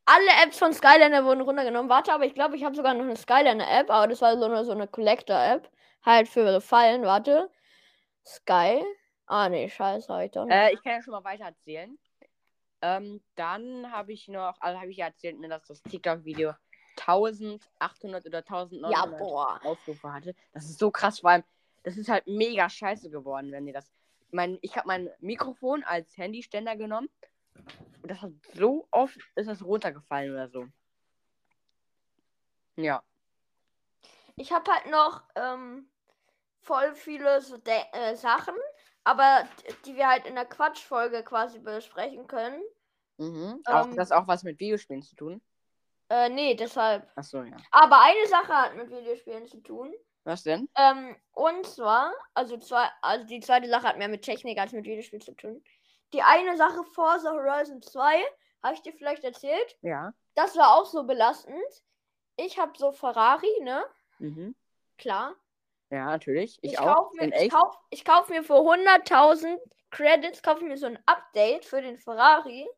Alle 0.07 0.29
Apps 0.43 0.59
von 0.59 0.73
Skyliner 0.73 1.25
wurden 1.25 1.41
runtergenommen. 1.41 1.89
Warte, 1.89 2.13
aber 2.13 2.25
ich 2.27 2.35
glaube, 2.35 2.57
ich 2.57 2.65
habe 2.65 2.75
sogar 2.77 2.95
noch 2.95 3.05
eine 3.05 3.17
Skyliner-App, 3.17 3.91
aber 3.91 4.07
das 4.07 4.21
war 4.21 4.37
so 4.39 4.45
eine, 4.45 4.65
so 4.65 4.73
eine 4.73 4.87
Collector-App. 4.87 5.71
Halt 6.05 6.29
für 6.29 6.61
Fallen, 6.61 7.03
warte. 7.03 7.51
Sky. 8.27 8.85
Ah, 9.27 9.49
nee, 9.49 9.69
scheiße, 9.69 10.13
heute. 10.13 10.47
Äh, 10.51 10.75
ich 10.75 10.83
kann 10.83 10.93
ja 10.93 11.03
schon 11.03 11.13
mal 11.13 11.25
weiter 11.25 11.45
erzählen. 11.45 11.99
Ähm, 12.83 13.23
dann 13.35 13.91
habe 13.91 14.13
ich 14.13 14.29
noch, 14.29 14.57
also 14.61 14.79
habe 14.79 14.91
ich 14.91 14.99
ja 14.99 15.07
erzählt, 15.07 15.41
ne, 15.41 15.49
dass 15.49 15.65
das 15.65 15.83
TikTok-Video 15.83 16.53
1800 17.01 18.27
oder 18.27 18.39
1900 18.39 18.93
ja, 18.93 19.07
boah. 19.07 19.61
Aufrufe 19.65 20.13
hatte. 20.13 20.35
Das 20.53 20.65
ist 20.65 20.79
so 20.79 20.91
krass, 20.91 21.21
vor 21.21 21.31
allem, 21.31 21.45
das 21.83 21.97
ist 21.97 22.09
halt 22.09 22.27
mega 22.27 22.69
scheiße 22.69 23.11
geworden, 23.11 23.53
wenn 23.53 23.67
ihr 23.67 23.75
das. 23.75 23.91
Mein, 24.31 24.59
ich 24.63 24.77
habe 24.77 24.89
mein 24.89 25.11
Mikrofon 25.21 25.85
als 25.85 26.17
Handyständer 26.17 26.77
genommen 26.77 27.09
und 28.03 28.11
das 28.11 28.21
hat 28.21 28.33
so 28.55 28.89
oft 28.91 29.19
ist 29.37 29.49
das 29.49 29.65
runtergefallen 29.65 30.33
oder 30.33 30.49
so. 30.49 30.67
Ja. 32.77 33.03
Ich 34.37 34.53
habe 34.53 34.71
halt 34.71 34.91
noch 34.91 35.23
ähm, 35.37 35.89
voll 36.61 36.95
viele 36.95 37.41
so 37.41 37.57
äh, 37.65 38.17
Sachen, 38.17 38.55
aber 39.05 39.47
die 39.85 39.95
wir 39.95 40.09
halt 40.09 40.27
in 40.27 40.35
der 40.35 40.47
Quatschfolge 40.47 41.23
quasi 41.23 41.61
besprechen 41.61 42.27
können. 42.27 42.61
Mhm. 43.19 43.63
auch, 43.67 43.87
Ähm. 43.87 43.97
das 43.97 44.11
hat 44.11 44.19
auch 44.19 44.27
was 44.27 44.43
mit 44.43 44.59
Videospielen 44.59 45.03
zu 45.03 45.15
tun. 45.15 45.41
Äh, 46.15 46.29
nee, 46.29 46.55
deshalb. 46.55 47.11
Achso, 47.17 47.43
ja. 47.43 47.57
Aber 47.73 48.01
eine 48.01 48.27
Sache 48.29 48.53
hat 48.53 48.77
mit 48.77 48.89
Videospielen 48.89 49.47
zu 49.49 49.61
tun. 49.61 49.93
Was 50.23 50.45
denn? 50.45 50.69
Ähm, 50.77 51.17
und 51.33 51.67
zwar, 51.67 52.13
also 52.35 52.57
zwei, 52.57 52.89
also 53.03 53.27
die 53.27 53.41
zweite 53.41 53.69
Sache 53.69 53.89
hat 53.89 53.99
mehr 53.99 54.09
mit 54.09 54.23
Technik 54.23 54.59
als 54.59 54.73
mit 54.73 54.85
Videospiel 54.85 55.21
zu 55.21 55.33
tun. 55.35 55.63
Die 56.13 56.23
eine 56.23 56.57
Sache 56.57 56.85
Forza 56.95 57.33
Horizon 57.33 57.83
2, 57.83 58.25
habe 58.63 58.75
ich 58.75 58.83
dir 58.83 58.93
vielleicht 58.93 59.25
erzählt. 59.25 59.77
Ja. 59.83 60.13
Das 60.37 60.57
war 60.57 60.77
auch 60.77 60.87
so 60.87 61.03
belastend. 61.05 61.59
Ich 62.37 62.59
habe 62.59 62.73
so 62.79 62.93
Ferrari, 62.93 63.61
ne? 63.63 63.85
Mhm. 64.19 64.55
Klar. 64.99 65.35
Ja, 65.91 66.07
natürlich. 66.07 66.59
Ich, 66.63 66.73
Ich, 66.73 66.79
auch. 66.79 66.95
kauf 66.95 67.13
mir, 67.15 67.27
ich, 67.27 67.35
echt. 67.35 67.53
kauf, 67.53 67.77
ich 67.91 68.05
kauf 68.05 68.29
mir 68.29 68.45
für 68.45 68.55
100.000 68.55 69.59
Credits, 69.91 70.43
kaufe 70.43 70.65
mir 70.65 70.77
so 70.77 70.87
ein 70.87 70.99
Update 71.07 71.65
für 71.65 71.83
den 71.83 71.99
Ferrari. 71.99 72.69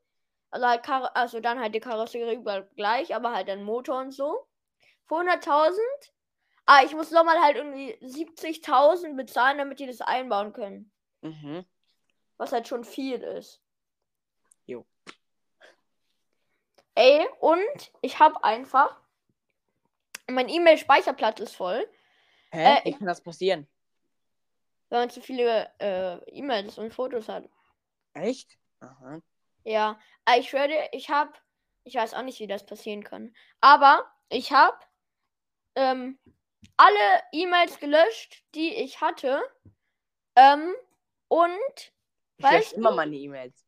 Also, 0.62 1.40
dann 1.40 1.60
halt 1.60 1.74
die 1.74 1.80
Karosserie 1.80 2.34
überall 2.34 2.68
gleich, 2.76 3.14
aber 3.14 3.32
halt 3.32 3.48
dann 3.48 3.62
Motor 3.62 4.00
und 4.00 4.12
so. 4.12 4.46
Für 5.06 5.16
100.000. 5.16 5.78
Ah, 6.66 6.82
ich 6.84 6.94
muss 6.94 7.10
nochmal 7.12 7.40
halt 7.40 7.56
irgendwie 7.56 7.94
70.000 8.02 9.16
bezahlen, 9.16 9.58
damit 9.58 9.78
die 9.78 9.86
das 9.86 10.00
einbauen 10.00 10.52
können. 10.52 10.90
Mhm. 11.22 11.64
Was 12.38 12.52
halt 12.52 12.66
schon 12.66 12.84
viel 12.84 13.22
ist. 13.22 13.62
Jo. 14.66 14.84
Ey, 16.94 17.26
und 17.40 17.92
ich 18.02 18.18
habe 18.18 18.42
einfach. 18.42 19.00
Mein 20.28 20.48
E-Mail-Speicherplatz 20.48 21.38
ist 21.38 21.54
voll. 21.54 21.88
Hä? 22.50 22.78
Äh, 22.78 22.84
Wie 22.84 22.92
kann 22.92 23.06
das 23.06 23.22
passieren? 23.22 23.68
Wenn 24.88 25.00
man 25.00 25.10
zu 25.10 25.20
viele 25.20 25.70
äh, 25.78 26.16
E-Mails 26.30 26.78
und 26.78 26.92
Fotos 26.92 27.28
hat. 27.28 27.48
Echt? 28.14 28.58
Aha. 28.80 29.20
Ja, 29.66 29.98
aber 30.24 30.38
ich 30.38 30.48
schwöre, 30.48 30.88
ich 30.92 31.10
habe, 31.10 31.32
ich 31.82 31.96
weiß 31.96 32.14
auch 32.14 32.22
nicht, 32.22 32.38
wie 32.38 32.46
das 32.46 32.64
passieren 32.64 33.02
kann, 33.02 33.34
aber 33.60 34.08
ich 34.28 34.52
habe 34.52 34.78
ähm, 35.74 36.18
alle 36.76 37.22
E-Mails 37.32 37.80
gelöscht, 37.80 38.44
die 38.54 38.72
ich 38.74 39.00
hatte. 39.00 39.42
Ähm, 40.36 40.72
und 41.28 41.50
Ich 42.36 42.44
lösche 42.44 42.54
Weißt 42.56 42.72
immer 42.74 42.90
du- 42.90 42.96
meine 42.96 43.16
E-Mails. 43.16 43.66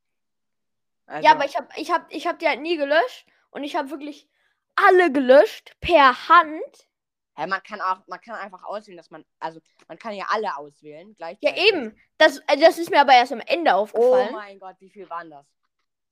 Also, 1.06 1.26
Ja, 1.26 1.32
aber 1.34 1.46
ich 1.46 1.56
habe 1.56 1.68
ich 1.76 1.90
hab, 1.90 2.12
ich 2.12 2.26
hab 2.28 2.38
die 2.38 2.46
halt 2.46 2.60
nie 2.60 2.76
gelöscht. 2.76 3.26
Und 3.50 3.64
ich 3.64 3.74
habe 3.74 3.90
wirklich 3.90 4.28
alle 4.76 5.10
gelöscht 5.10 5.74
per 5.80 6.28
Hand. 6.28 6.88
hä, 7.34 7.46
man 7.46 7.62
kann 7.64 7.80
auch, 7.80 8.06
man 8.06 8.20
kann 8.20 8.36
einfach 8.36 8.62
auswählen, 8.62 8.98
dass 8.98 9.10
man, 9.10 9.24
also 9.40 9.60
man 9.88 9.98
kann 9.98 10.12
ja 10.14 10.26
alle 10.30 10.56
auswählen, 10.56 11.08
Ja, 11.08 11.14
gleichzeitig. 11.16 11.68
eben. 11.72 12.00
Das, 12.18 12.38
äh, 12.46 12.56
das 12.58 12.78
ist 12.78 12.90
mir 12.90 13.00
aber 13.00 13.14
erst 13.14 13.32
am 13.32 13.40
Ende 13.40 13.72
Oh 13.72 13.78
aufgefallen. 13.78 14.32
mein 14.32 14.58
Gott, 14.60 14.76
wie 14.80 14.90
viel 14.90 15.08
waren 15.10 15.30
das? 15.30 15.46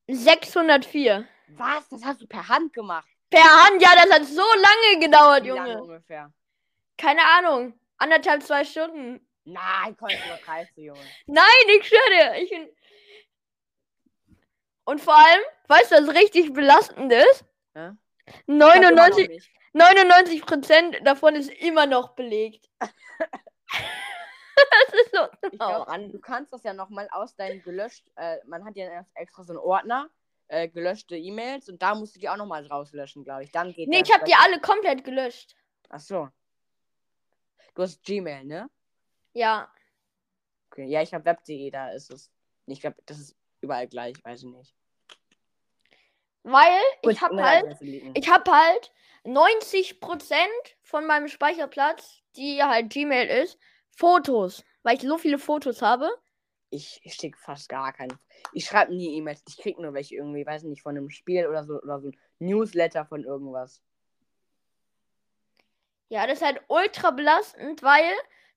604. 0.08 1.26
Was? 1.48 1.88
Das 1.88 2.04
hast 2.04 2.20
du 2.20 2.26
per 2.26 2.48
Hand 2.48 2.72
gemacht? 2.72 3.08
Per 3.30 3.42
Hand, 3.42 3.82
ja, 3.82 3.90
das 3.94 4.12
hat 4.12 4.24
so 4.24 4.42
lange 4.42 5.00
gedauert, 5.00 5.44
Wie 5.44 5.48
lange 5.48 5.72
Junge. 5.72 5.82
ungefähr? 5.82 6.32
Keine 6.96 7.22
Ahnung. 7.24 7.78
Anderthalb, 7.98 8.42
zwei 8.42 8.64
Stunden. 8.64 9.26
Nein, 9.44 9.96
komm, 9.98 10.08
du 10.08 10.14
übertreibst 10.14 10.76
du, 10.76 10.82
Junge. 10.82 11.00
Nein, 11.26 11.44
ich 11.68 11.86
schwöre 11.86 12.10
dir. 12.10 12.42
Ich 12.42 12.50
bin... 12.50 12.68
Und 14.84 15.00
vor 15.00 15.16
allem, 15.16 15.42
weißt 15.68 15.92
du, 15.92 15.96
was 15.96 16.14
richtig 16.14 16.52
belastend 16.52 17.12
ist? 17.12 17.44
Noch 18.46 18.74
99, 18.74 19.28
nicht. 19.28 19.50
99% 19.74 21.02
davon 21.02 21.34
ist 21.34 21.50
immer 21.50 21.86
noch 21.86 22.14
belegt. 22.14 22.68
das 24.56 25.00
ist 25.00 25.14
so. 25.14 25.48
Ich 25.52 25.58
glaub, 25.58 25.88
Mann. 25.88 26.10
du 26.10 26.18
kannst 26.18 26.52
das 26.52 26.62
ja 26.62 26.72
nochmal 26.72 27.08
aus 27.10 27.36
deinen 27.36 27.62
gelöscht, 27.62 28.10
äh, 28.16 28.38
man 28.46 28.64
hat 28.64 28.76
ja 28.76 29.04
extra 29.14 29.44
so 29.44 29.52
einen 29.52 29.58
Ordner, 29.58 30.10
äh, 30.48 30.68
gelöschte 30.68 31.16
E-Mails 31.16 31.68
und 31.68 31.82
da 31.82 31.94
musst 31.94 32.16
du 32.16 32.20
die 32.20 32.28
auch 32.28 32.36
nochmal 32.36 32.66
rauslöschen, 32.66 33.24
glaube 33.24 33.44
ich. 33.44 33.52
Dann 33.52 33.72
geht 33.72 33.88
Nee, 33.88 34.02
ich 34.02 34.12
habe 34.12 34.24
die 34.24 34.34
alle 34.34 34.60
komplett 34.60 35.04
gelöscht. 35.04 35.54
Ach 35.88 36.00
so. 36.00 36.28
Du 37.74 37.82
hast 37.82 38.02
Gmail, 38.02 38.44
ne? 38.44 38.70
Ja. 39.32 39.70
Okay. 40.70 40.86
Ja, 40.86 41.02
ich 41.02 41.12
habe 41.12 41.24
web.de, 41.24 41.70
da 41.70 41.90
ist 41.90 42.10
es. 42.10 42.30
Ich 42.66 42.80
glaube, 42.80 42.96
das 43.06 43.18
ist 43.18 43.36
überall 43.60 43.86
gleich, 43.86 44.14
weiß 44.24 44.42
ich 44.42 44.48
nicht. 44.48 44.74
Weil 46.42 46.80
Gut, 47.02 47.12
ich 47.12 47.20
habe 47.20 47.42
halt, 47.42 47.76
ich 48.14 48.30
habe 48.30 48.50
halt 48.50 48.92
90% 49.24 50.36
von 50.82 51.06
meinem 51.06 51.28
Speicherplatz, 51.28 52.22
die 52.36 52.62
halt 52.62 52.90
Gmail 52.90 53.26
ist, 53.26 53.58
Fotos. 53.96 54.64
Weil 54.82 54.96
ich 54.96 55.02
so 55.02 55.18
viele 55.18 55.38
Fotos 55.38 55.82
habe. 55.82 56.08
Ich, 56.70 57.00
ich 57.02 57.14
schicke 57.14 57.38
fast 57.38 57.68
gar 57.68 57.92
keine. 57.92 58.18
Ich 58.52 58.66
schreibe 58.66 58.94
nie 58.94 59.16
E-Mails. 59.16 59.42
Ich 59.48 59.56
krieg 59.56 59.78
nur 59.78 59.94
welche 59.94 60.16
irgendwie, 60.16 60.46
weiß 60.46 60.64
nicht, 60.64 60.82
von 60.82 60.96
einem 60.96 61.10
Spiel 61.10 61.46
oder 61.46 61.64
so 61.64 61.80
oder 61.80 62.00
so 62.00 62.08
ein 62.08 62.16
Newsletter 62.38 63.06
von 63.06 63.24
irgendwas. 63.24 63.82
Ja, 66.08 66.26
das 66.26 66.38
ist 66.38 66.44
halt 66.44 66.60
ultra 66.68 67.10
belastend, 67.10 67.82
weil 67.82 68.04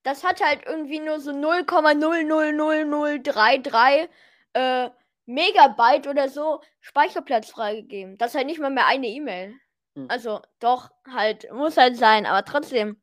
das 0.04 0.24
hat 0.24 0.44
halt 0.44 0.66
irgendwie 0.66 1.00
nur 1.00 1.20
so 1.20 1.32
0,0000033 1.32 4.08
äh, 4.54 4.90
Megabyte 5.26 6.08
oder 6.08 6.30
so 6.30 6.62
Speicherplatz 6.80 7.50
freigegeben. 7.50 8.18
Das 8.18 8.32
ist 8.32 8.36
halt 8.36 8.48
nicht 8.48 8.60
mal 8.60 8.70
mehr 8.70 8.88
eine 8.88 9.08
E-Mail. 9.08 9.56
Hm. 9.96 10.06
Also 10.10 10.42
doch, 10.60 10.92
halt, 11.12 11.52
muss 11.52 11.78
halt 11.78 11.98
sein, 11.98 12.26
aber 12.26 12.46
trotzdem. 12.46 13.02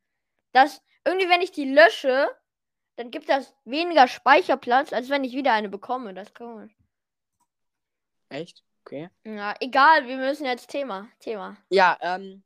Das, 0.53 0.83
irgendwie, 1.07 1.29
wenn 1.29 1.41
ich 1.41 1.53
die 1.53 1.73
lösche, 1.73 2.29
dann 2.97 3.11
gibt 3.11 3.29
das 3.29 3.55
weniger 3.65 4.09
Speicherplatz, 4.09 4.93
als 4.93 5.09
wenn 5.09 5.25
ich 5.25 5.35
wieder 5.35 5.53
eine 5.53 5.69
bekomme. 5.69 6.13
Das 6.13 6.29
ist 6.29 6.35
komisch. 6.35 6.77
Echt? 8.29 8.63
Okay. 8.85 9.09
Ja, 9.25 9.55
egal, 9.61 10.07
wir 10.07 10.17
müssen 10.17 10.47
jetzt 10.47 10.69
Thema. 10.69 11.09
Thema. 11.21 11.57
Ja, 11.71 11.97
ähm. 12.01 12.43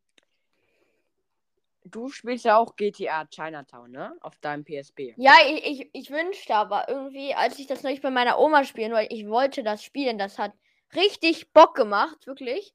Du 1.84 2.10
spielst 2.10 2.44
ja 2.44 2.58
auch 2.58 2.76
GTA 2.76 3.26
Chinatown, 3.26 3.90
ne? 3.90 4.14
Auf 4.20 4.36
deinem 4.36 4.64
PSP. 4.64 5.14
Ja, 5.16 5.32
ich, 5.46 5.64
ich, 5.64 5.90
ich 5.92 6.10
wünschte 6.10 6.54
aber 6.54 6.88
irgendwie, 6.88 7.34
als 7.34 7.58
ich 7.58 7.66
das 7.66 7.82
neulich 7.82 8.02
bei 8.02 8.10
meiner 8.10 8.38
Oma 8.38 8.64
spielen, 8.64 8.92
weil 8.92 9.08
ich 9.10 9.26
wollte 9.28 9.62
das 9.62 9.82
spielen, 9.82 10.18
das 10.18 10.38
hat 10.38 10.52
richtig 10.94 11.52
Bock 11.52 11.74
gemacht, 11.74 12.26
wirklich. 12.26 12.74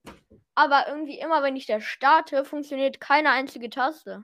Aber 0.56 0.88
irgendwie 0.88 1.20
immer, 1.20 1.44
wenn 1.44 1.56
ich 1.56 1.68
das 1.68 1.84
starte, 1.84 2.46
funktioniert 2.46 3.00
keine 3.00 3.30
einzige 3.30 3.70
Taste. 3.70 4.24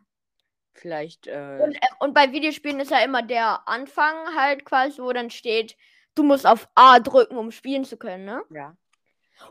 Vielleicht, 0.73 1.27
äh. 1.27 1.59
Und, 1.61 1.75
äh, 1.75 1.87
und 1.99 2.13
bei 2.13 2.31
Videospielen 2.31 2.79
ist 2.79 2.91
ja 2.91 2.99
immer 2.99 3.21
der 3.21 3.67
Anfang 3.67 4.35
halt 4.35 4.65
quasi, 4.65 5.01
wo 5.01 5.11
dann 5.11 5.29
steht, 5.29 5.75
du 6.15 6.23
musst 6.23 6.47
auf 6.47 6.67
A 6.75 6.99
drücken, 6.99 7.37
um 7.37 7.51
spielen 7.51 7.85
zu 7.85 7.97
können, 7.97 8.25
ne? 8.25 8.43
ja. 8.49 8.75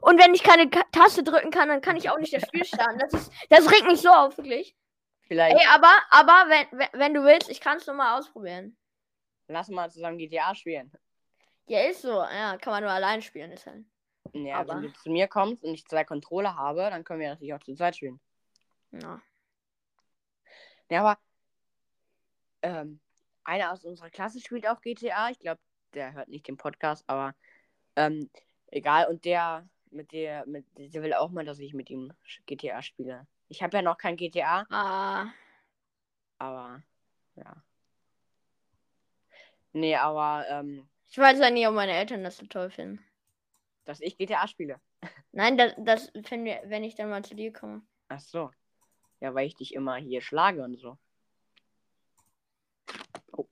Und 0.01 0.21
wenn 0.21 0.35
ich 0.35 0.45
keine 0.45 0.71
Ka 0.71 0.85
Taste 0.93 1.25
drücken 1.25 1.51
kann, 1.51 1.69
dann 1.69 1.81
kann 1.81 1.97
ich 1.97 2.11
auch 2.11 2.19
nicht 2.19 2.33
das 2.33 2.45
Spiel 2.47 2.65
starten. 2.65 2.99
Das, 3.01 3.13
ist, 3.13 3.33
das 3.49 3.71
regt 3.73 3.87
mich 3.87 4.01
so 4.01 4.09
auf, 4.09 4.37
wirklich. 4.39 4.77
Vielleicht 5.23 5.57
Ey, 5.57 5.67
aber, 5.69 5.93
aber 6.11 6.49
wenn, 6.49 6.89
wenn, 6.93 7.15
du 7.15 7.25
willst, 7.25 7.51
ich 7.51 7.61
kann 7.61 7.79
es 7.79 7.87
nur 7.87 7.97
mal 7.97 8.19
ausprobieren. 8.19 8.77
lass 9.49 9.69
mal 9.69 9.91
zusammen 9.91 10.19
GTA 10.19 10.55
spielen. 10.55 10.93
Ja, 11.67 11.81
ist 11.81 12.03
so. 12.03 12.11
Ja, 12.11 12.57
kann 12.57 12.73
man 12.73 12.83
nur 12.83 12.93
allein 12.93 13.23
spielen, 13.23 13.53
ist 13.53 13.67
halt. 13.67 13.85
Ja, 14.33 14.59
Aber- 14.59 14.75
wenn 14.75 14.83
du 14.83 14.93
zu 14.93 15.11
mir 15.11 15.29
kommst 15.29 15.65
und 15.65 15.75
ich 15.75 15.87
zwei 15.87 16.05
Controller 16.05 16.57
habe, 16.57 16.89
dann 16.91 17.05
können 17.05 17.21
wir 17.21 17.29
natürlich 17.29 17.55
auch 17.55 17.61
zu 17.61 17.75
zweit 17.75 17.97
spielen. 17.97 18.21
Ja. 18.93 19.21
Ja, 20.91 21.01
aber 21.01 21.19
ähm, 22.63 23.01
einer 23.45 23.73
aus 23.73 23.85
unserer 23.85 24.11
Klasse 24.11 24.41
spielt 24.41 24.67
auch 24.67 24.81
GTA. 24.81 25.31
Ich 25.31 25.39
glaube, 25.39 25.61
der 25.95 26.13
hört 26.13 26.29
nicht 26.29 26.47
den 26.47 26.57
Podcast, 26.57 27.05
aber 27.07 27.35
ähm, 27.97 28.31
egal. 28.69 29.09
Und 29.09 29.25
der 29.25 29.69
mit 29.91 30.13
der, 30.13 30.47
mit 30.47 30.67
der 30.77 31.03
will 31.03 31.15
auch 31.15 31.31
mal, 31.31 31.45
dass 31.45 31.59
ich 31.59 31.75
mit 31.75 31.91
ihm 31.91 32.13
GTA 32.47 32.83
spiele. 32.83 33.27
Ich 33.49 33.63
habe 33.63 33.77
ja 33.77 33.83
noch 33.83 33.99
kein 33.99 34.17
GTA, 34.17 34.67
Ah, 34.71 35.33
aber 36.39 36.83
ja. 37.35 37.63
Nee, 39.73 39.97
aber 39.97 40.47
ähm, 40.49 40.89
ich 41.09 41.19
weiß 41.19 41.39
ja 41.39 41.51
nicht, 41.51 41.67
ob 41.67 41.75
meine 41.75 41.93
Eltern 41.93 42.25
das 42.25 42.37
so 42.37 42.47
toll 42.47 42.71
finden. 42.71 43.05
dass 43.85 44.01
ich 44.01 44.17
GTA 44.17 44.47
spiele. 44.47 44.81
Nein, 45.33 45.57
das, 45.57 45.75
das 45.79 46.13
finden 46.25 46.45
wir, 46.47 46.63
wenn 46.67 46.85
ich 46.85 46.95
dann 46.95 47.11
mal 47.11 47.25
zu 47.25 47.35
dir 47.35 47.53
komme. 47.53 47.83
Ach 48.09 48.21
so. 48.21 48.51
Ja, 49.21 49.35
weil 49.35 49.47
ich 49.47 49.55
dich 49.55 49.75
immer 49.75 49.97
hier 49.97 50.21
schlage 50.21 50.63
und 50.63 50.77
so. 50.79 50.99
Oh, 53.33 53.47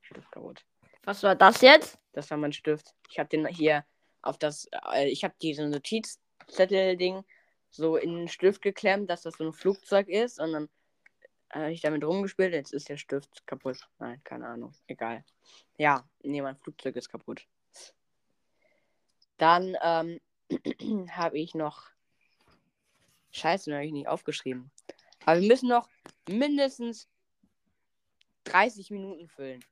Stift 0.00 0.30
kaputt. 0.32 0.64
Was 1.04 1.22
war 1.22 1.34
das 1.34 1.60
jetzt? 1.60 1.98
Das 2.12 2.30
war 2.30 2.38
mein 2.38 2.52
Stift. 2.52 2.94
Ich 3.10 3.18
habe 3.18 3.28
den 3.28 3.46
hier 3.46 3.84
auf 4.22 4.38
das, 4.38 4.68
äh, 4.92 5.08
ich 5.08 5.24
habe 5.24 5.34
diesen 5.40 5.70
Notizzettel-Ding 5.70 7.24
so 7.70 7.96
in 7.96 8.14
den 8.14 8.28
Stift 8.28 8.62
geklemmt, 8.62 9.08
dass 9.10 9.22
das 9.22 9.36
so 9.36 9.44
ein 9.44 9.52
Flugzeug 9.52 10.08
ist 10.08 10.40
und 10.40 10.52
dann 10.52 10.68
habe 11.52 11.72
ich 11.72 11.80
damit 11.80 12.04
rumgespielt. 12.04 12.52
Jetzt 12.52 12.72
ist 12.72 12.88
der 12.88 12.96
Stift 12.96 13.46
kaputt. 13.46 13.88
Nein, 13.98 14.20
keine 14.24 14.46
Ahnung. 14.46 14.72
Egal. 14.86 15.24
Ja, 15.76 16.08
nee, 16.22 16.42
mein 16.42 16.56
Flugzeug 16.56 16.96
ist 16.96 17.08
kaputt. 17.08 17.46
Dann 19.36 19.76
ähm, 19.82 20.20
habe 21.10 21.38
ich 21.38 21.54
noch. 21.54 21.88
Scheiße, 23.32 23.70
den 23.70 23.74
habe 23.74 23.86
ich 23.86 23.92
nicht 23.92 24.08
aufgeschrieben. 24.08 24.70
Aber 25.24 25.40
wir 25.40 25.48
müssen 25.48 25.68
noch 25.68 25.88
mindestens 26.28 27.08
30 28.44 28.90
Minuten 28.90 29.28
füllen. 29.28 29.64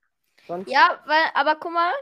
Sonst 0.46 0.70
Ja, 0.70 1.02
weil, 1.06 1.22
aber 1.34 1.56
guck 1.56 1.72
mal, 1.72 1.92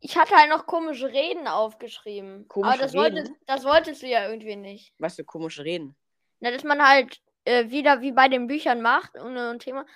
ich 0.00 0.16
hatte 0.16 0.34
halt 0.34 0.50
noch 0.50 0.66
komische 0.66 1.08
Reden 1.08 1.46
aufgeschrieben. 1.46 2.48
Komische 2.48 2.72
aber 2.72 2.82
das, 2.82 2.94
wolltest, 2.94 3.30
Reden? 3.30 3.40
das 3.46 3.64
wolltest 3.64 4.02
du 4.02 4.06
ja 4.08 4.28
irgendwie 4.28 4.56
nicht. 4.56 4.92
was 4.98 5.16
für 5.16 5.24
komische 5.24 5.64
Reden. 5.64 5.94
Na, 6.40 6.50
dass 6.50 6.64
man 6.64 6.86
halt 6.86 7.20
äh, 7.44 7.70
wieder 7.70 8.00
wie 8.00 8.12
bei 8.12 8.28
den 8.28 8.46
Büchern 8.46 8.82
macht 8.82 9.16
und 9.16 9.36
ein 9.36 9.58
Thema. 9.58 9.86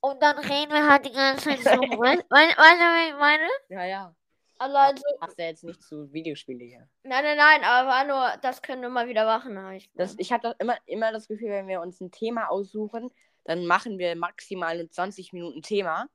Und 0.00 0.22
dann 0.22 0.38
reden 0.38 0.72
wir 0.72 0.88
halt 0.88 1.06
die 1.06 1.12
ganze 1.12 1.48
Zeit 1.48 1.60
so. 1.60 1.70
weißt 1.80 2.24
weißt 2.30 2.56
du, 2.56 2.84
was 2.84 3.08
ich 3.08 3.18
meine? 3.18 3.48
Ja, 3.68 3.84
ja. 3.84 4.14
Also, 4.58 4.76
also, 4.76 5.02
Machst 5.20 5.38
ja 5.38 5.46
jetzt 5.46 5.64
nicht 5.64 5.82
zu 5.82 6.12
Videospiele 6.12 6.64
hier. 6.64 6.88
nein, 7.02 7.24
nein, 7.24 7.36
nein, 7.36 7.64
aber 7.64 7.88
war 7.88 8.04
nur, 8.04 8.40
das 8.40 8.62
können 8.62 8.82
wir 8.82 8.88
mal 8.88 9.08
wieder 9.08 9.24
machen. 9.24 9.58
hab 9.58 9.72
ich 9.72 9.90
Das, 9.94 10.14
ich 10.18 10.32
habe 10.32 10.54
immer, 10.58 10.76
immer 10.86 11.12
das 11.12 11.26
Gefühl, 11.28 11.50
wenn 11.50 11.66
wir 11.68 11.80
uns 11.80 12.00
ein 12.00 12.10
Thema 12.12 12.48
aussuchen, 12.50 13.10
dann 13.44 13.66
machen 13.66 13.98
wir 13.98 14.14
maximal 14.16 14.78
ein 14.78 14.90
20 14.90 15.32
Minuten 15.32 15.60
Thema. 15.62 16.08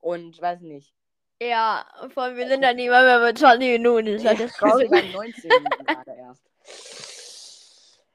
Und 0.00 0.40
weiß 0.40 0.60
nicht. 0.62 0.92
Ja, 1.40 1.86
und 2.02 2.12
vor 2.12 2.24
allem, 2.24 2.36
wir 2.36 2.46
sind 2.48 2.62
dann 2.62 2.76
nicht 2.76 2.88
mehr 2.88 3.20
bei 3.20 3.32
20 3.32 3.68
Minuten. 3.78 4.06
Das 4.06 4.22
ist 4.22 4.26
halt 4.28 4.40
das 4.40 4.60
wir 4.60 4.76
sind 4.78 4.90
bei 4.90 5.02
19 5.02 5.48
Minuten 5.48 5.84
gerade 5.86 6.14
erst. 6.18 6.44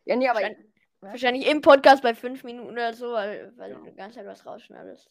Ja, 0.05 0.15
nee, 0.15 0.27
aber. 0.29 0.39
Wahrscheinlich- 0.39 0.67
Wahrscheinlich 0.99 1.45
im 1.47 1.61
Podcast 1.61 2.01
bei 2.01 2.15
5 2.15 2.43
Minuten 2.43 2.71
oder 2.71 2.91
so, 2.91 3.11
weil, 3.11 3.53
weil 3.55 3.71
Ja. 3.71 3.77
du 3.77 3.83
die 3.85 3.95
ganze 3.95 4.17
Zeit 4.17 4.25
was 4.25 4.45
rausschneidest. 4.47 5.07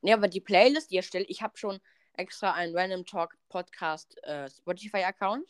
Nee, 0.00 0.12
aber 0.14 0.28
die 0.28 0.40
Playlist, 0.40 0.90
die 0.90 0.96
erstelle 0.96 1.26
ich 1.28 1.42
habe 1.42 1.56
schon 1.58 1.78
extra 2.16 2.52
einen 2.52 2.76
Random 2.76 3.04
Talk 3.04 3.36
Podcast 3.48 4.22
äh, 4.24 4.48
Spotify-Account. 4.48 5.48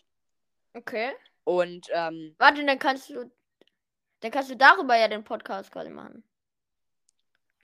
Okay. 0.75 1.13
Und 1.45 1.89
ähm, 1.93 2.35
Warte, 2.39 2.65
dann 2.65 2.79
kannst 2.79 3.11
du. 3.11 3.31
Dann 4.21 4.31
kannst 4.31 4.51
du 4.51 4.57
darüber 4.57 4.97
ja 4.97 5.09
den 5.09 5.23
Podcast 5.23 5.71
quasi 5.71 5.91
machen. 5.91 6.25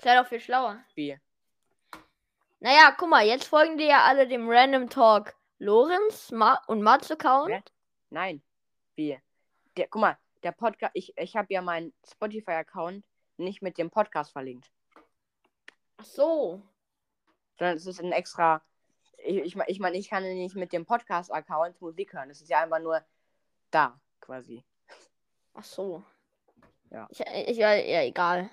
Ja 0.02 0.22
doch 0.22 0.28
viel 0.28 0.40
schlauer. 0.40 0.82
wie? 0.94 1.18
Naja, 2.60 2.94
guck 2.96 3.08
mal, 3.08 3.26
jetzt 3.26 3.46
folgen 3.46 3.78
dir 3.78 3.86
ja 3.86 4.04
alle 4.04 4.28
dem 4.28 4.46
Random 4.48 4.90
Talk 4.90 5.34
Lorenz 5.58 6.30
Ma 6.30 6.62
und 6.66 6.82
Mats 6.82 7.10
Account. 7.10 7.50
Hä? 7.50 7.62
Nein. 8.10 8.42
Wie? 8.96 9.18
Der, 9.76 9.88
guck 9.88 10.02
mal, 10.02 10.18
der 10.42 10.52
Podcast, 10.52 10.92
ich, 10.94 11.16
ich 11.16 11.36
habe 11.36 11.52
ja 11.52 11.62
meinen 11.62 11.94
Spotify-Account 12.06 13.04
nicht 13.38 13.62
mit 13.62 13.78
dem 13.78 13.90
Podcast 13.90 14.32
verlinkt. 14.32 14.70
Ach 15.96 16.04
so. 16.04 16.62
sondern 17.58 17.76
es 17.76 17.86
ist 17.86 18.00
ein 18.00 18.12
extra 18.12 18.62
ich, 19.24 19.37
ich 19.38 19.56
meine, 19.56 19.70
ich, 19.70 19.80
mein, 19.80 19.94
ich 19.94 20.09
kann 20.09 20.24
ja 20.24 20.33
nicht 20.33 20.56
mit 20.56 20.72
dem 20.72 20.87
Podcast-Account 20.87 21.80
Musik 21.80 22.12
hören. 22.12 22.28
Das 22.28 22.40
ist 22.40 22.48
ja 22.48 22.62
einfach 22.62 22.80
nur 22.80 23.02
da, 23.70 24.00
quasi. 24.20 24.64
Ach 25.54 25.64
so. 25.64 26.04
Ja. 26.90 27.06
Ich, 27.11 27.20
ich, 27.20 27.56
ja, 27.56 28.02
egal. 28.02 28.50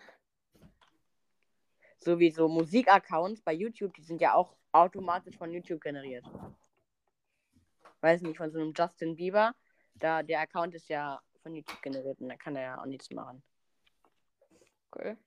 So 1.99 2.19
wie 2.19 2.31
so 2.31 2.47
Musik-Accounts 2.47 3.41
bei 3.41 3.53
YouTube, 3.53 3.93
die 3.93 4.03
sind 4.03 4.21
ja 4.21 4.33
auch 4.33 4.55
automatisch 4.71 5.37
von 5.37 5.51
YouTube 5.51 5.81
generiert. 5.81 6.25
Weiß 8.01 8.21
nicht, 8.21 8.37
von 8.37 8.51
so 8.51 8.59
einem 8.59 8.73
Justin 8.75 9.15
Bieber. 9.15 9.55
Da 9.95 10.21
der 10.21 10.41
Account 10.41 10.75
ist 10.75 10.87
ja 10.89 11.19
von 11.41 11.55
YouTube 11.55 11.81
generiert 11.81 12.19
und 12.21 12.29
da 12.29 12.35
kann 12.35 12.55
er 12.55 12.61
ja 12.61 12.81
auch 12.81 12.85
nichts 12.85 13.09
machen. 13.09 13.41
Okay. 14.91 15.17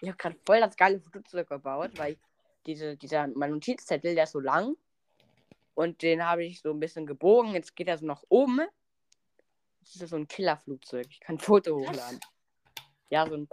Ich 0.00 0.08
habe 0.08 0.16
gerade 0.16 0.36
voll 0.46 0.60
das 0.60 0.76
geile 0.76 1.00
Foto 1.00 1.20
zurückgebaut, 1.20 1.98
weil 1.98 2.12
ich 2.12 2.18
diese, 2.66 2.96
dieser, 2.96 3.26
mein 3.28 3.50
Notizzettel, 3.50 4.14
der 4.14 4.24
ist 4.24 4.32
so 4.32 4.40
lang. 4.40 4.76
Und 5.74 6.02
den 6.02 6.24
habe 6.24 6.44
ich 6.44 6.60
so 6.60 6.70
ein 6.70 6.80
bisschen 6.80 7.06
gebogen. 7.06 7.52
Jetzt 7.52 7.74
geht 7.74 7.88
er 7.88 7.98
so 7.98 8.06
nach 8.06 8.22
oben. 8.28 8.60
Das 9.80 9.96
ist 9.96 10.08
so 10.10 10.16
ein 10.16 10.28
Killerflugzeug. 10.28 11.06
Ich 11.10 11.20
kann 11.20 11.36
ein 11.36 11.40
Foto 11.40 11.76
hochladen. 11.76 12.20
Ja, 13.10 13.26
so 13.26 13.34
ein. 13.34 13.48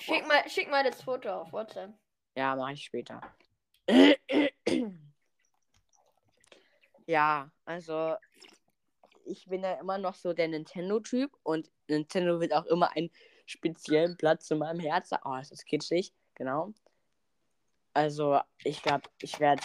Schick 0.00 0.26
mal, 0.26 0.48
schick 0.48 0.70
mal 0.70 0.84
das 0.84 1.02
Foto 1.02 1.30
auf 1.30 1.52
WhatsApp. 1.52 1.92
Ja, 2.36 2.56
mache 2.56 2.72
ich 2.72 2.84
später. 2.84 3.20
ja, 7.06 7.50
also 7.64 8.14
ich 9.26 9.46
bin 9.46 9.62
ja 9.62 9.74
immer 9.74 9.98
noch 9.98 10.14
so 10.14 10.32
der 10.32 10.48
Nintendo-Typ 10.48 11.36
und 11.42 11.70
Nintendo 11.88 12.40
wird 12.40 12.52
auch 12.54 12.66
immer 12.66 12.90
einen 12.96 13.10
speziellen 13.46 14.16
Platz 14.16 14.50
in 14.50 14.58
meinem 14.58 14.80
Herzen. 14.80 15.18
Oh, 15.24 15.36
ist 15.36 15.52
das 15.52 15.64
kitschig, 15.64 16.12
genau. 16.34 16.72
Also 17.94 18.40
ich 18.64 18.82
glaube, 18.82 19.08
ich 19.20 19.38
werde 19.40 19.62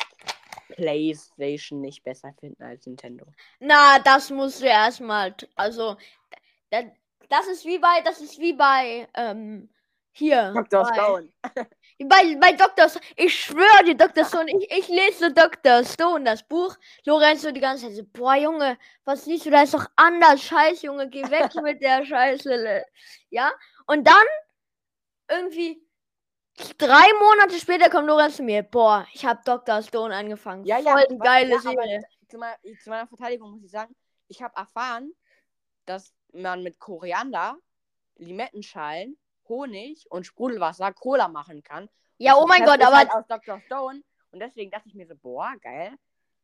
PlayStation 0.70 1.82
nicht 1.82 2.04
besser 2.04 2.34
finden 2.39 2.63
als 2.63 2.86
Nintendo. 2.86 3.26
Na, 3.60 4.00
das 4.00 4.30
musst 4.30 4.62
du 4.62 4.65
erstmal. 4.65 5.36
Also, 5.56 5.98
da- 6.70 6.92
das 7.28 7.48
ist 7.48 7.65
wie 7.65 7.80
bei, 7.80 8.02
das 8.04 8.22
ist 8.22 8.39
wie 8.39 8.54
bei, 8.54 9.08
ähm, 9.15 9.70
hier. 10.12 10.54
Dr. 10.54 10.86
Stone. 10.94 11.30
Bei, 12.02 12.34
bei 12.39 12.54
Dr. 12.54 12.88
Stone, 12.88 13.04
ich 13.18 13.38
schwöre 13.38 13.84
dir, 13.84 13.94
Dr. 13.94 14.24
Stone, 14.24 14.50
ich, 14.50 14.72
ich 14.72 14.88
lese 14.88 15.34
Dr. 15.34 15.84
Stone, 15.84 16.24
das 16.24 16.44
Buch. 16.44 16.78
Lorenzo 17.04 17.52
die 17.52 17.60
ganze 17.60 17.88
Zeit 17.88 17.96
so, 17.98 18.04
boah, 18.13 18.36
Junge, 18.36 18.78
was 19.04 19.26
liest 19.26 19.46
du, 19.48 19.50
da 19.50 19.63
ist 19.63 19.74
doch 19.74 19.86
anders. 19.98 20.42
Scheiß, 20.42 20.82
Junge, 20.82 21.10
geh 21.10 21.24
weg 21.30 21.52
mit 21.62 21.82
der 21.82 22.06
Scheiße. 22.06 22.86
Ja, 23.32 23.52
und 23.86 24.08
dann 24.08 24.26
irgendwie 25.30 25.82
drei 26.78 27.08
Monate 27.19 27.60
später 27.60 27.89
kommt 27.89 28.08
Lorenz 28.08 28.38
zu 28.38 28.43
mir, 28.43 28.63
boah, 28.63 29.06
ich 29.13 29.26
habe 29.26 29.41
Dr. 29.45 29.82
Stone 29.82 30.15
angefangen. 30.15 30.63
Ja, 30.65 30.78
ja, 30.80 30.91
Voll 30.93 31.17
wa- 31.19 31.24
geile 31.24 31.52
ja, 31.56 31.60
Serie. 31.60 32.02
Zu 32.30 32.38
meiner, 32.38 32.56
zu 32.82 32.89
meiner 32.89 33.08
Verteidigung 33.08 33.52
muss 33.52 33.63
ich 33.63 33.72
sagen, 33.72 33.95
ich 34.28 34.41
habe 34.41 34.56
erfahren, 34.56 35.12
dass 35.86 36.13
man 36.34 36.62
mit 36.63 36.80
Koriander, 36.80 37.58
Limettenschalen, 38.17 39.17
Honig 39.48 40.06
und 40.12 40.26
Sprudelwasser 40.26 40.93
Cola 40.93 41.28
machen 41.28 41.63
kann. 41.63 41.89
Ja, 42.17 42.34
Das 42.34 42.43
oh 42.43 42.48
mein 42.48 42.65
Gott, 42.65 42.84
aber 42.84 42.98
Halt 42.98 43.12
aus 43.12 43.26
Dr. 43.28 43.60
Stone. 43.62 44.04
Und 44.32 44.39
deswegen 44.39 44.69
dachte 44.69 44.88
ich 44.88 44.93
mir 44.93 45.08
so, 45.08 45.15
boah, 45.15 45.54
geil. 45.62 45.93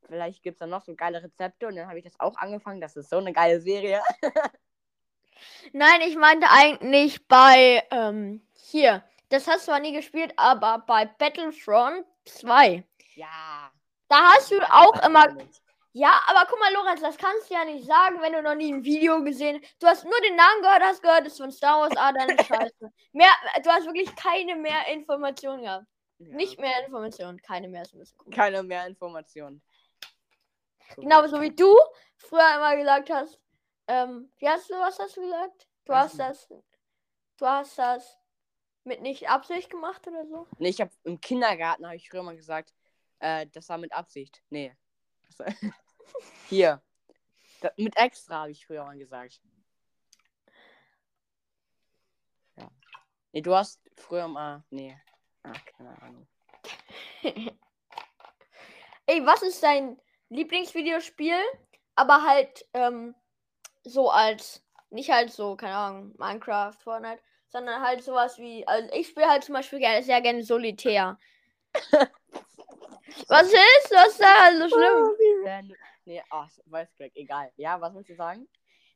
Vielleicht 0.08 0.42
gibt 0.42 0.56
es 0.56 0.60
da 0.60 0.68
noch 0.68 0.82
so 0.82 0.96
geile 0.96 1.22
Rezepte. 1.22 1.68
Und 1.68 1.76
dann 1.76 1.88
habe 1.88 2.00
ich 2.00 2.04
das 2.06 2.20
auch 2.20 2.36
angefangen. 2.38 2.82
Das 2.82 2.96
ist 2.96 3.10
so 3.10 3.18
eine 3.18 3.34
geile 3.34 3.62
Serie. 3.62 4.02
Nein, 5.74 6.02
ich 6.02 6.16
meinte 6.16 6.48
eigentlich 6.50 7.28
bei, 7.28 7.84
ähm, 7.92 8.42
hier. 8.56 9.04
Das 9.30 9.48
hast 9.48 9.62
du 9.62 9.72
zwar 9.72 9.80
nie 9.80 9.94
gespielt, 9.94 10.34
aber 10.38 10.84
bei 10.86 11.06
Battlefront 11.06 12.06
2. 12.26 12.84
Ja. 13.16 13.72
Da 14.08 14.34
hast 14.34 14.52
du 14.52 14.62
auch 14.72 15.02
immer. 15.06 15.36
Ja, 15.94 16.22
aber 16.28 16.46
guck 16.50 16.60
mal, 16.60 16.74
Lorenz, 16.74 17.00
das 17.00 17.18
kannst 17.18 17.50
du 17.50 17.54
ja 17.54 17.64
nicht 17.64 17.86
sagen, 17.86 18.22
wenn 18.22 18.34
du 18.34 18.42
noch 18.42 18.54
nie 18.54 18.74
ein 18.74 18.84
Video 18.84 19.24
gesehen 19.24 19.62
hast. 19.62 19.82
Du 19.82 19.88
hast 19.88 20.04
nur 20.04 20.20
den 20.22 20.36
Namen 20.36 20.62
gehört, 20.62 20.82
hast 20.82 21.02
gehört, 21.02 21.26
es 21.26 21.34
ist 21.34 21.40
von 21.40 21.52
Star 21.52 21.80
Wars, 21.80 21.94
ah, 21.96 22.10
ist 22.10 22.46
scheiße. 22.48 22.92
Mehr, 23.14 23.30
du 23.64 23.70
hast 23.70 23.86
wirklich 23.86 24.14
keine 24.16 24.56
mehr 24.56 24.88
Informationen 24.92 25.64
gehabt. 25.64 25.86
Ja. 26.18 26.36
Nicht 26.36 26.60
mehr 26.60 26.86
Informationen, 26.86 27.42
keine 27.42 27.70
mehr. 27.70 27.84
Keine 28.32 28.64
mehr 28.64 28.86
Informationen. 28.88 29.62
So. 30.96 31.02
Genau, 31.02 31.26
so 31.28 31.42
wie 31.42 31.56
du 31.56 31.74
früher 32.18 32.56
immer 32.56 32.76
gesagt 32.76 33.10
hast. 33.10 33.40
Ähm, 33.88 34.32
wie 34.38 34.50
hast 34.50 34.70
du, 34.70 34.74
was 34.76 35.00
hast 35.00 35.16
du 35.16 35.22
gesagt? 35.22 35.68
Du 35.86 35.94
hast 35.94 36.20
das. 36.20 36.48
Du 37.38 37.46
hast 37.46 37.78
das 37.78 38.18
mit 38.86 39.02
nicht 39.02 39.30
Absicht 39.30 39.70
gemacht 39.70 40.08
oder 40.08 40.26
so? 40.28 40.48
Nee, 40.58 40.70
ich 40.70 40.82
habe 40.82 40.92
im 41.04 41.20
Kindergarten, 41.20 41.86
habe 41.86 41.96
ich 41.96 42.10
früher 42.10 42.24
mal 42.24 42.36
gesagt, 42.36 42.74
äh, 43.20 43.48
das 43.48 43.70
war 43.70 43.78
mit 43.78 43.92
Absicht. 43.94 44.42
Nee. 44.50 44.76
Das 45.38 45.56
Hier. 46.50 46.82
Da, 47.62 47.72
mit 47.78 47.98
extra 47.98 48.42
habe 48.42 48.52
ich 48.52 48.66
früher 48.66 48.84
mal 48.86 48.98
gesagt. 48.98 49.42
Ja. 52.58 52.70
Nee, 53.32 53.42
du 53.42 53.56
hast 53.56 53.82
früher 53.98 54.28
mal. 54.28 54.64
Nee. 54.70 54.98
Ach, 55.44 55.66
keine 55.66 56.02
Ahnung. 56.02 56.28
Ey, 59.08 59.26
was 59.26 59.42
ist 59.44 59.62
dein 59.62 60.00
Lieblingsvideospiel? 60.30 61.40
Aber 61.96 62.24
halt, 62.24 62.68
ähm, 62.74 63.16
so 63.84 64.10
als, 64.10 64.64
nicht 64.90 65.12
halt 65.12 65.32
so, 65.32 65.56
keine 65.56 65.76
Ahnung, 65.76 66.16
Minecraft, 66.18 66.74
Fortnite, 66.74 67.22
sondern 67.50 67.82
halt 67.82 68.04
sowas 68.04 68.38
wie, 68.38 68.68
also 68.68 68.90
ich 68.94 69.08
spiele 69.08 69.30
halt 69.30 69.44
zum 69.44 69.54
Beispiel 69.54 69.80
gerne, 69.80 70.04
sehr 70.04 70.22
gerne 70.22 70.44
Solitär. 70.44 71.18
was 73.28 73.48
ist? 73.48 73.92
Was 73.92 74.08
ist 74.10 74.22
da 74.22 74.52
so 74.58 74.70
schlimm? 74.70 74.94
Oh, 74.96 75.18
wie 75.18 75.48
random. 75.48 75.78
Nee, 76.06 76.24
ach, 76.30 76.50
weiß 76.66 76.96
gleich, 76.96 77.12
egal. 77.16 77.52
Ja, 77.58 77.82
was 77.82 77.94
willst 77.96 78.10
du 78.10 78.16
sagen? 78.16 78.48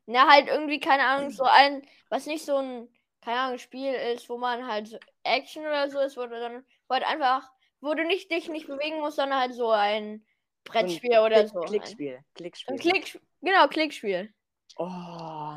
Na, 0.06 0.28
halt 0.28 0.48
irgendwie, 0.48 0.80
keine 0.80 1.04
Ahnung, 1.04 1.30
so 1.30 1.44
ein, 1.44 1.82
was 2.08 2.26
nicht 2.26 2.44
so 2.44 2.56
ein, 2.56 2.88
keine 3.20 3.40
Ahnung, 3.40 3.58
Spiel 3.58 3.92
ist, 3.92 4.28
wo 4.28 4.38
man 4.38 4.66
halt 4.66 4.88
so 4.88 4.98
Action 5.24 5.62
oder 5.62 5.90
so 5.90 5.98
ist, 6.00 6.16
wo 6.16 6.22
du 6.22 6.40
dann, 6.40 6.64
wo 6.88 6.94
halt 6.94 7.04
einfach, 7.04 7.50
wo 7.80 7.94
du 7.94 8.04
nicht 8.04 8.30
dich 8.30 8.48
nicht 8.48 8.66
bewegen 8.66 9.00
musst, 9.00 9.16
sondern 9.16 9.40
halt 9.40 9.54
so 9.54 9.70
ein 9.70 10.24
Brettspiel 10.64 11.18
oder 11.18 11.44
Klick, 11.44 11.48
so. 11.48 11.60
Ein, 11.60 11.66
Klickspiel. 11.66 12.24
Klickspiel. 12.34 12.74
ein 12.74 12.78
Klick, 12.78 13.20
genau, 13.40 13.68
Klickspiel. 13.68 14.32
Oh. 14.76 15.56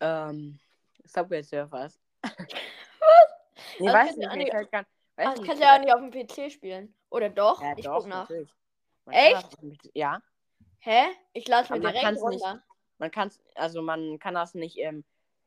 Ähm. 0.00 0.58
Subway 1.12 1.42
Surfers. 1.42 1.98
Was? 2.22 2.32
Nee, 3.78 3.86
Das 3.86 3.94
weiß 3.94 4.06
kannst 4.06 4.16
du 4.16 4.20
nicht. 4.20 4.36
nicht- 4.36 4.50
fällt 4.52 4.72
gar, 4.72 4.80
weiß 4.82 4.86
Ach, 5.16 5.24
das 5.32 5.38
nicht, 5.40 5.46
kannst 5.48 5.62
du 5.62 5.66
ja 5.66 5.74
auch 5.76 5.80
nicht 5.80 5.92
auf 5.94 6.00
dem 6.00 6.10
PC 6.10 6.52
spielen. 6.52 6.94
Oder 7.10 7.28
doch? 7.30 7.62
Ja, 7.62 7.72
ich 7.76 7.84
doch, 7.84 7.98
guck 8.00 8.06
nach. 8.08 8.28
kann 8.28 8.46
Echt? 9.10 9.58
Ja, 9.94 10.20
Hä? 10.80 11.04
Ich 11.34 11.46
lade 11.48 11.72
mir 11.72 11.80
direkt 11.80 12.00
kann's 12.00 12.22
nicht- 12.22 12.42
runter. 12.42 12.62
man 12.98 13.10
kann 13.10 13.30
also 13.54 13.82
man 13.82 14.18
kann 14.18 14.34
das 14.34 14.54
nicht 14.54 14.78
im 14.78 15.04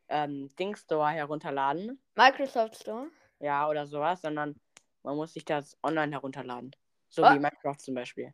ähm, 0.10 0.50
Ding 0.58 0.76
Store 0.76 1.10
herunterladen, 1.10 2.00
Microsoft 2.16 2.76
Store. 2.78 3.08
ja, 3.40 3.68
oder 3.68 3.88
sowas, 3.88 4.22
sondern 4.22 4.60
man 5.04 5.16
muss 5.16 5.34
sich 5.34 5.46
das 5.46 5.78
online 5.84 6.12
herunterladen. 6.12 6.76
So 7.10 7.24
Ah. 7.24 7.34
wie 7.34 7.40
Minecraft 7.40 7.78
zum 7.80 7.96
Beispiel. 7.96 8.34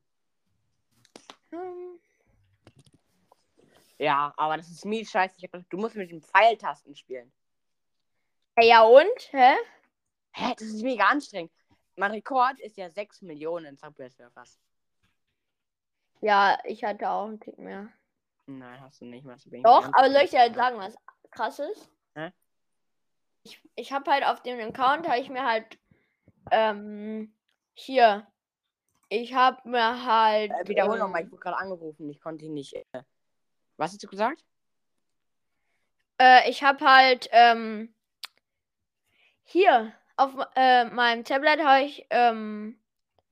Hm. 1.52 1.89
Ja, 4.00 4.34
aber 4.38 4.58
das 4.58 4.70
ist 4.70 4.86
mies 4.86 5.12
scheiße. 5.12 5.36
Du 5.70 5.78
musst 5.78 5.96
mit 5.96 6.10
den 6.10 6.22
Pfeiltasten 6.22 6.96
spielen. 6.96 7.32
Ja 8.62 8.84
und? 8.84 9.20
Hä? 9.32 9.56
Hä, 10.32 10.54
das 10.58 10.68
ist 10.68 10.84
mega 10.84 11.06
anstrengend. 11.06 11.52
Mein 11.96 12.12
Rekord 12.12 12.60
ist 12.62 12.78
ja 12.78 12.90
6 12.90 13.22
Millionen 13.22 13.76
Subway 13.76 14.10
Surfers. 14.10 14.58
Ja, 16.22 16.58
ich 16.64 16.84
hatte 16.84 17.10
auch 17.10 17.28
einen 17.28 17.40
Tick 17.42 17.58
mehr. 17.58 17.90
Nein, 18.46 18.82
hast 18.82 19.02
du 19.02 19.06
nicht 19.06 19.26
mal. 19.26 19.38
so 19.38 19.52
wenig 19.52 19.64
Doch, 19.64 19.86
aber 19.94 20.10
soll 20.12 20.24
ich 20.24 20.32
dir 20.32 20.40
halt 20.40 20.56
sagen, 20.56 20.78
was 20.78 20.96
krass 21.30 21.60
ist? 21.60 21.90
Hä? 22.16 22.32
Ich, 23.44 23.62
ich 23.76 23.92
habe 23.92 24.10
halt 24.10 24.26
auf 24.26 24.42
dem 24.42 24.60
Account, 24.60 25.08
habe 25.08 25.20
ich 25.20 25.30
mir 25.30 25.46
halt, 25.46 25.78
ähm, 26.52 27.34
hier, 27.74 28.28
ich 29.10 29.34
habe 29.34 29.68
mir 29.68 30.06
halt, 30.06 30.52
Äh, 30.52 30.68
wiederhol 30.68 30.96
ähm, 30.96 31.00
nochmal, 31.00 31.24
ich 31.24 31.32
wurde 31.32 31.42
gerade 31.42 31.58
angerufen, 31.58 32.10
ich 32.10 32.20
konnte 32.20 32.46
ihn 32.46 32.54
nicht. 32.54 32.74
Äh, 32.74 33.04
was 33.80 33.92
hast 33.92 34.04
du 34.04 34.08
gesagt? 34.08 34.44
Äh, 36.20 36.50
ich 36.50 36.64
habe 36.64 36.86
halt 36.86 37.30
ähm, 37.32 37.94
hier 39.46 39.94
auf 40.18 40.32
äh, 40.56 40.86
meinem 40.86 41.24
Tablet 41.24 41.64
habe 41.64 41.86
ich 41.86 42.06
ähm, 42.10 42.78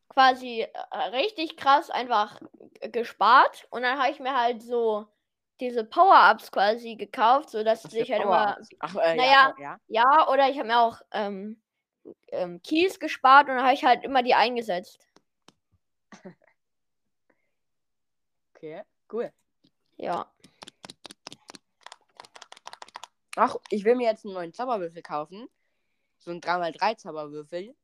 quasi 0.10 0.62
äh, 0.62 0.97
richtig 1.12 1.57
krass 1.57 1.89
einfach 1.89 2.39
gespart 2.91 3.67
und 3.71 3.83
dann 3.83 3.99
habe 3.99 4.12
ich 4.12 4.19
mir 4.19 4.39
halt 4.39 4.63
so 4.63 5.07
diese 5.60 5.83
Power-Ups 5.83 6.51
quasi 6.51 6.95
gekauft, 6.95 7.49
sodass 7.49 7.83
Was 7.83 7.93
ich 7.93 8.07
für 8.07 8.13
halt 8.13 8.23
immer? 8.23 8.57
Ach, 8.79 8.95
äh, 8.95 9.15
naja. 9.15 9.53
ja, 9.57 9.60
ja. 9.60 9.79
ja 9.88 10.29
oder 10.29 10.49
ich 10.49 10.57
habe 10.57 10.67
mir 10.67 10.79
auch 10.79 11.01
ähm, 11.12 11.62
ähm, 12.29 12.62
Keys 12.62 12.99
gespart 12.99 13.49
und 13.49 13.55
dann 13.55 13.63
habe 13.63 13.73
ich 13.73 13.83
halt 13.83 14.03
immer 14.03 14.23
die 14.23 14.33
eingesetzt. 14.33 15.05
Okay, 18.55 18.81
cool. 19.13 19.31
Ja. 19.97 20.25
Ach, 23.38 23.56
ich 23.69 23.84
will 23.86 23.95
mir 23.95 24.10
jetzt 24.10 24.26
einen 24.26 24.34
neuen 24.34 24.54
Zauberwürfel 24.54 25.02
kaufen. 25.02 25.47
So 26.17 26.32
ein 26.32 26.41
3x3 26.41 26.97
Zauberwürfel. 26.97 27.76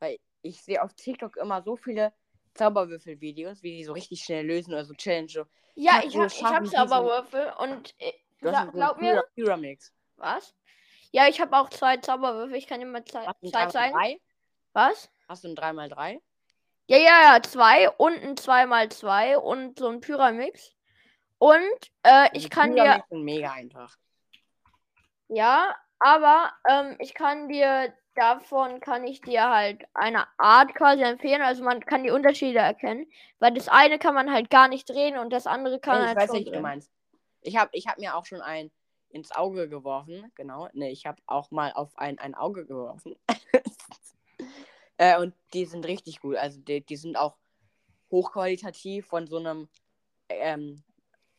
Weil 0.00 0.18
ich 0.42 0.60
sehe 0.62 0.82
auf 0.82 0.92
TikTok 0.94 1.36
immer 1.36 1.62
so 1.62 1.76
viele 1.76 2.12
Zauberwürfel-Videos, 2.54 3.62
wie 3.62 3.76
die 3.78 3.84
so 3.84 3.92
richtig 3.92 4.22
schnell 4.22 4.46
lösen 4.46 4.72
oder 4.72 4.84
so 4.84 4.94
Challenge. 4.94 5.28
So. 5.28 5.44
Ja, 5.74 6.00
ich 6.04 6.12
du 6.12 6.20
hab, 6.20 6.26
es 6.26 6.32
ich 6.34 6.40
schaffen, 6.40 6.54
hab 6.56 6.62
diesen- 6.64 6.76
Zauberwürfel 6.76 7.52
und 7.58 7.94
äh, 7.98 8.12
glaub 8.40 8.56
einen 8.98 9.00
mir, 9.00 9.20
Pyra- 9.20 9.24
Pyramix. 9.34 9.92
was? 10.16 10.54
Ja, 11.12 11.28
ich 11.28 11.40
habe 11.40 11.56
auch 11.56 11.70
zwei 11.70 11.96
Zauberwürfel. 11.98 12.56
Ich 12.56 12.66
kann 12.66 12.80
dir 12.80 12.86
mal 12.86 13.00
du 13.02 13.10
zwei 13.50 13.66
zeigen. 13.66 13.96
3x3? 13.96 14.20
Was? 14.72 15.10
Hast 15.28 15.44
du 15.44 15.48
ein 15.48 15.54
3x3? 15.56 16.20
Ja, 16.88 16.98
ja, 16.98 17.34
ja, 17.34 17.42
zwei 17.42 17.90
und 17.90 18.14
ein 18.22 18.36
2x2 18.36 19.36
und 19.36 19.78
so 19.78 19.88
ein 19.88 20.00
Pyramix. 20.00 20.72
Und 21.38 21.60
äh, 22.02 22.26
ich 22.32 22.44
Also 22.44 22.48
kann 22.50 22.74
dir. 22.74 22.82
Pyramix 22.84 23.08
sind 23.08 23.22
mega 23.22 23.52
einfach. 23.52 23.96
Ja, 25.28 25.76
aber 25.98 26.52
ähm, 26.68 26.96
ich 26.98 27.14
kann 27.14 27.48
dir 27.48 27.92
davon 28.16 28.80
kann 28.80 29.04
ich 29.04 29.20
dir 29.20 29.48
halt 29.48 29.84
eine 29.94 30.26
Art 30.38 30.74
quasi 30.74 31.02
empfehlen. 31.02 31.42
Also 31.42 31.62
man 31.62 31.80
kann 31.80 32.02
die 32.02 32.10
Unterschiede 32.10 32.58
erkennen, 32.58 33.06
weil 33.38 33.52
das 33.52 33.68
eine 33.68 33.98
kann 33.98 34.14
man 34.14 34.32
halt 34.32 34.50
gar 34.50 34.68
nicht 34.68 34.88
drehen 34.88 35.18
und 35.18 35.32
das 35.32 35.46
andere 35.46 35.78
kann 35.78 36.00
ich 36.00 36.06
halt 36.08 36.16
weiß 36.16 36.26
schon 36.28 36.36
nicht, 36.36 36.54
du 36.54 36.60
meinst. 36.60 36.90
Ich 37.42 37.56
habe 37.56 37.70
ich 37.74 37.86
hab 37.86 37.98
mir 37.98 38.16
auch 38.16 38.24
schon 38.24 38.40
ein 38.40 38.70
ins 39.10 39.32
Auge 39.32 39.68
geworfen. 39.68 40.30
Genau. 40.34 40.68
Ne, 40.72 40.90
ich 40.90 41.06
habe 41.06 41.20
auch 41.26 41.50
mal 41.50 41.72
auf 41.72 41.96
ein, 41.96 42.18
ein 42.18 42.34
Auge 42.34 42.66
geworfen. 42.66 43.16
äh, 44.98 45.18
und 45.18 45.34
die 45.52 45.64
sind 45.64 45.86
richtig 45.86 46.20
gut. 46.20 46.36
Also 46.36 46.60
die, 46.60 46.80
die 46.80 46.96
sind 46.96 47.16
auch 47.16 47.36
hochqualitativ 48.10 49.06
von 49.06 49.26
so 49.26 49.36
einem, 49.38 49.68
ähm, 50.28 50.82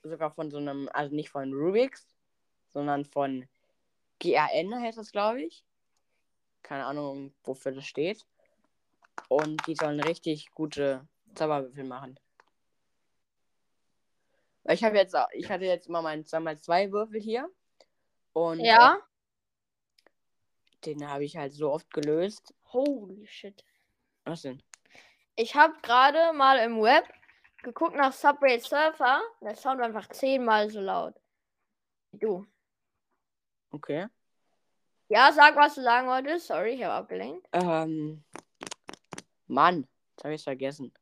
sogar 0.03 0.31
von 0.31 0.49
so 0.49 0.57
einem, 0.57 0.89
also 0.93 1.13
nicht 1.13 1.29
von 1.29 1.53
Rubix, 1.53 2.07
sondern 2.69 3.05
von 3.05 3.47
GRN 4.19 4.81
heißt 4.81 4.97
das, 4.97 5.11
glaube 5.11 5.41
ich. 5.43 5.63
Keine 6.63 6.85
Ahnung, 6.85 7.33
wofür 7.43 7.71
das 7.71 7.85
steht. 7.85 8.25
Und 9.29 9.65
die 9.67 9.75
sollen 9.75 9.99
richtig 9.99 10.51
gute 10.51 11.07
Zauberwürfel 11.35 11.83
machen. 11.83 12.19
Ich 14.69 14.83
habe 14.83 14.97
jetzt, 14.97 15.15
ich 15.33 15.49
hatte 15.49 15.65
jetzt 15.65 15.87
immer 15.87 16.01
meinen 16.01 16.23
2x2 16.23 16.91
Würfel 16.91 17.21
hier. 17.21 17.49
Und 18.33 18.59
Ja. 18.59 18.99
den 20.85 21.07
habe 21.09 21.23
ich 21.23 21.37
halt 21.37 21.53
so 21.53 21.71
oft 21.71 21.91
gelöst. 21.93 22.53
Holy 22.73 23.25
shit. 23.27 23.63
Was 24.25 24.41
denn? 24.41 24.61
Ich 25.35 25.55
habe 25.55 25.73
gerade 25.81 26.33
mal 26.33 26.57
im 26.59 26.81
Web 26.81 27.05
geguckt 27.63 27.95
nach 27.95 28.11
Subway 28.11 28.59
Surfer. 28.59 29.21
Der 29.41 29.55
Sound 29.55 29.79
war 29.79 29.85
einfach 29.85 30.09
zehnmal 30.09 30.69
so 30.69 30.81
laut. 30.81 31.15
wie 32.11 32.19
Du. 32.19 32.45
Okay. 33.71 34.07
Ja, 35.09 35.31
sag, 35.31 35.55
was 35.55 35.75
du 35.75 35.83
sagen 35.83 36.07
wolltest. 36.07 36.47
Sorry, 36.47 36.71
ich 36.71 36.83
habe 36.83 36.93
abgelenkt. 36.93 37.47
Ähm. 37.53 38.23
Mann, 39.47 39.87
jetzt 40.11 40.23
habe 40.23 40.33
ich 40.33 40.43
vergessen. 40.43 40.93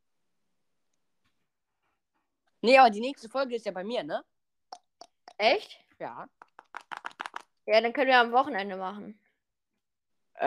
Nee, 2.62 2.78
aber 2.78 2.90
die 2.90 3.02
nächste 3.02 3.30
Folge 3.30 3.56
ist 3.56 3.66
ja 3.66 3.72
bei 3.72 3.84
mir, 3.84 4.04
ne? 4.04 4.24
Echt? 5.38 5.80
Ja. 6.00 6.28
Ja, 7.66 7.82
dann 7.82 7.94
können 7.94 8.08
wir 8.08 8.20
am 8.20 8.32
Wochenende 8.32 8.78
machen. 8.78 9.20
Äh, 10.36 10.46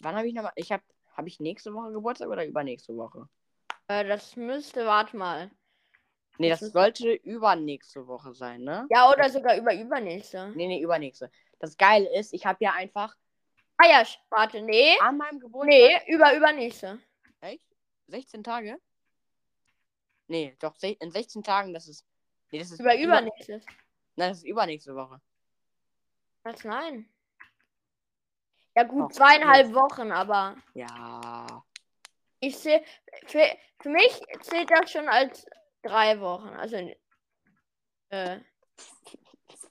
wann 0.00 0.16
habe 0.16 0.26
ich 0.26 0.34
nochmal. 0.34 0.52
Ich 0.56 0.72
habe. 0.72 0.82
Habe 1.16 1.28
ich 1.28 1.38
nächste 1.38 1.74
Woche 1.74 1.92
Geburtstag 1.92 2.28
oder 2.28 2.46
übernächste 2.46 2.96
Woche? 2.96 3.28
Äh, 3.88 4.06
das 4.06 4.36
müsste, 4.36 4.86
warte 4.86 5.16
mal. 5.18 5.50
Nee, 6.40 6.48
Das 6.48 6.62
ist- 6.62 6.72
sollte 6.72 7.12
übernächste 7.12 8.06
Woche 8.06 8.32
sein, 8.32 8.62
ne? 8.62 8.86
Ja, 8.88 9.10
oder 9.10 9.28
sogar 9.28 9.56
über 9.58 9.74
übernächste. 9.74 10.50
Nee, 10.54 10.68
nee, 10.68 10.80
übernächste. 10.80 11.30
Das 11.58 11.76
Geile 11.76 12.08
ist, 12.18 12.32
ich 12.32 12.46
habe 12.46 12.64
ja 12.64 12.72
einfach 12.72 13.14
Ah 13.76 13.86
ja, 13.86 14.06
warte, 14.30 14.62
nee. 14.62 14.98
an 15.00 15.18
meinem 15.18 15.38
Geburtstag. 15.38 15.68
Nee, 15.68 16.00
über 16.14 16.34
übernächste. 16.34 16.98
Echt? 17.42 17.66
16 18.08 18.42
Tage? 18.42 18.78
Nee, 20.28 20.56
doch, 20.60 20.74
in 20.82 21.10
16 21.10 21.42
Tagen, 21.42 21.74
das 21.74 21.88
ist. 21.88 22.06
Nee, 22.50 22.58
das 22.60 22.70
ist. 22.70 22.80
Über 22.80 22.96
übernächstes. 22.96 23.64
Nein, 24.16 24.30
das 24.30 24.38
ist 24.38 24.44
übernächste 24.46 24.94
Woche. 24.96 25.20
Was? 26.42 26.64
Nein. 26.64 27.06
Ja 28.74 28.84
gut, 28.84 29.10
Doch, 29.10 29.12
zweieinhalb 29.12 29.74
Wochen, 29.74 30.10
aber 30.10 30.56
Ja. 30.72 31.62
ich 32.40 32.56
sehe, 32.56 32.82
für, 33.26 33.44
für 33.80 33.90
mich 33.90 34.22
zählt 34.40 34.70
das 34.70 34.90
schon 34.90 35.08
als 35.08 35.44
drei 35.82 36.20
Wochen. 36.20 36.48
Also, 36.48 36.76
äh, 38.10 38.40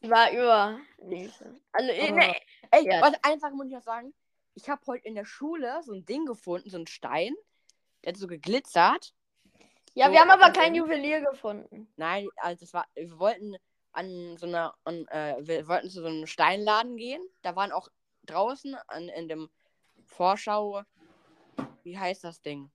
war 0.01 0.31
übernächste. 0.31 1.59
Also, 1.71 1.91
Oh. 1.91 2.15
ne, 2.15 2.35
Ey, 2.71 2.85
Ja. 2.85 3.01
warte, 3.01 3.17
eine 3.23 3.39
Sache 3.39 3.53
muss 3.53 3.65
ich 3.67 3.73
noch 3.73 3.81
sagen. 3.81 4.13
Ich 4.55 4.69
habe 4.69 4.81
heute 4.87 5.05
in 5.07 5.15
der 5.15 5.25
Schule 5.25 5.81
so 5.83 5.93
ein 5.93 6.05
Ding 6.05 6.25
gefunden, 6.25 6.69
so 6.69 6.77
ein 6.77 6.87
Stein. 6.87 7.35
Der 8.03 8.13
hat 8.13 8.17
so 8.19 8.27
geglitzert. 8.27 9.13
ja, 9.93 10.05
so 10.07 10.11
wir 10.13 10.19
haben 10.21 10.29
aber 10.31 10.51
kein. 10.51 10.75
Juwelier 10.75 11.21
gefunden. 11.21 11.91
Nein, 11.97 12.29
also 12.37 12.59
das 12.61 12.73
war. 12.73 12.87
Wir 12.95 13.17
wollten 13.19 13.55
an 13.91 14.37
so 14.37 14.45
einer. 14.47 14.75
An, 14.83 15.07
äh, 15.07 15.35
wir 15.39 15.67
wollten 15.67 15.89
zu 15.89 16.01
so 16.01 16.07
einem 16.07 16.27
Steinladen 16.27 16.95
gehen. 16.97 17.21
Da 17.41 17.55
waren 17.55 17.71
auch 17.71 17.89
draußen 18.25 18.75
an, 18.87 19.09
in 19.09 19.27
dem 19.27 19.49
Vorschau. 20.05 20.83
Wie 21.83 21.97
heißt 21.97 22.23
das 22.23 22.41
Ding? 22.41 22.69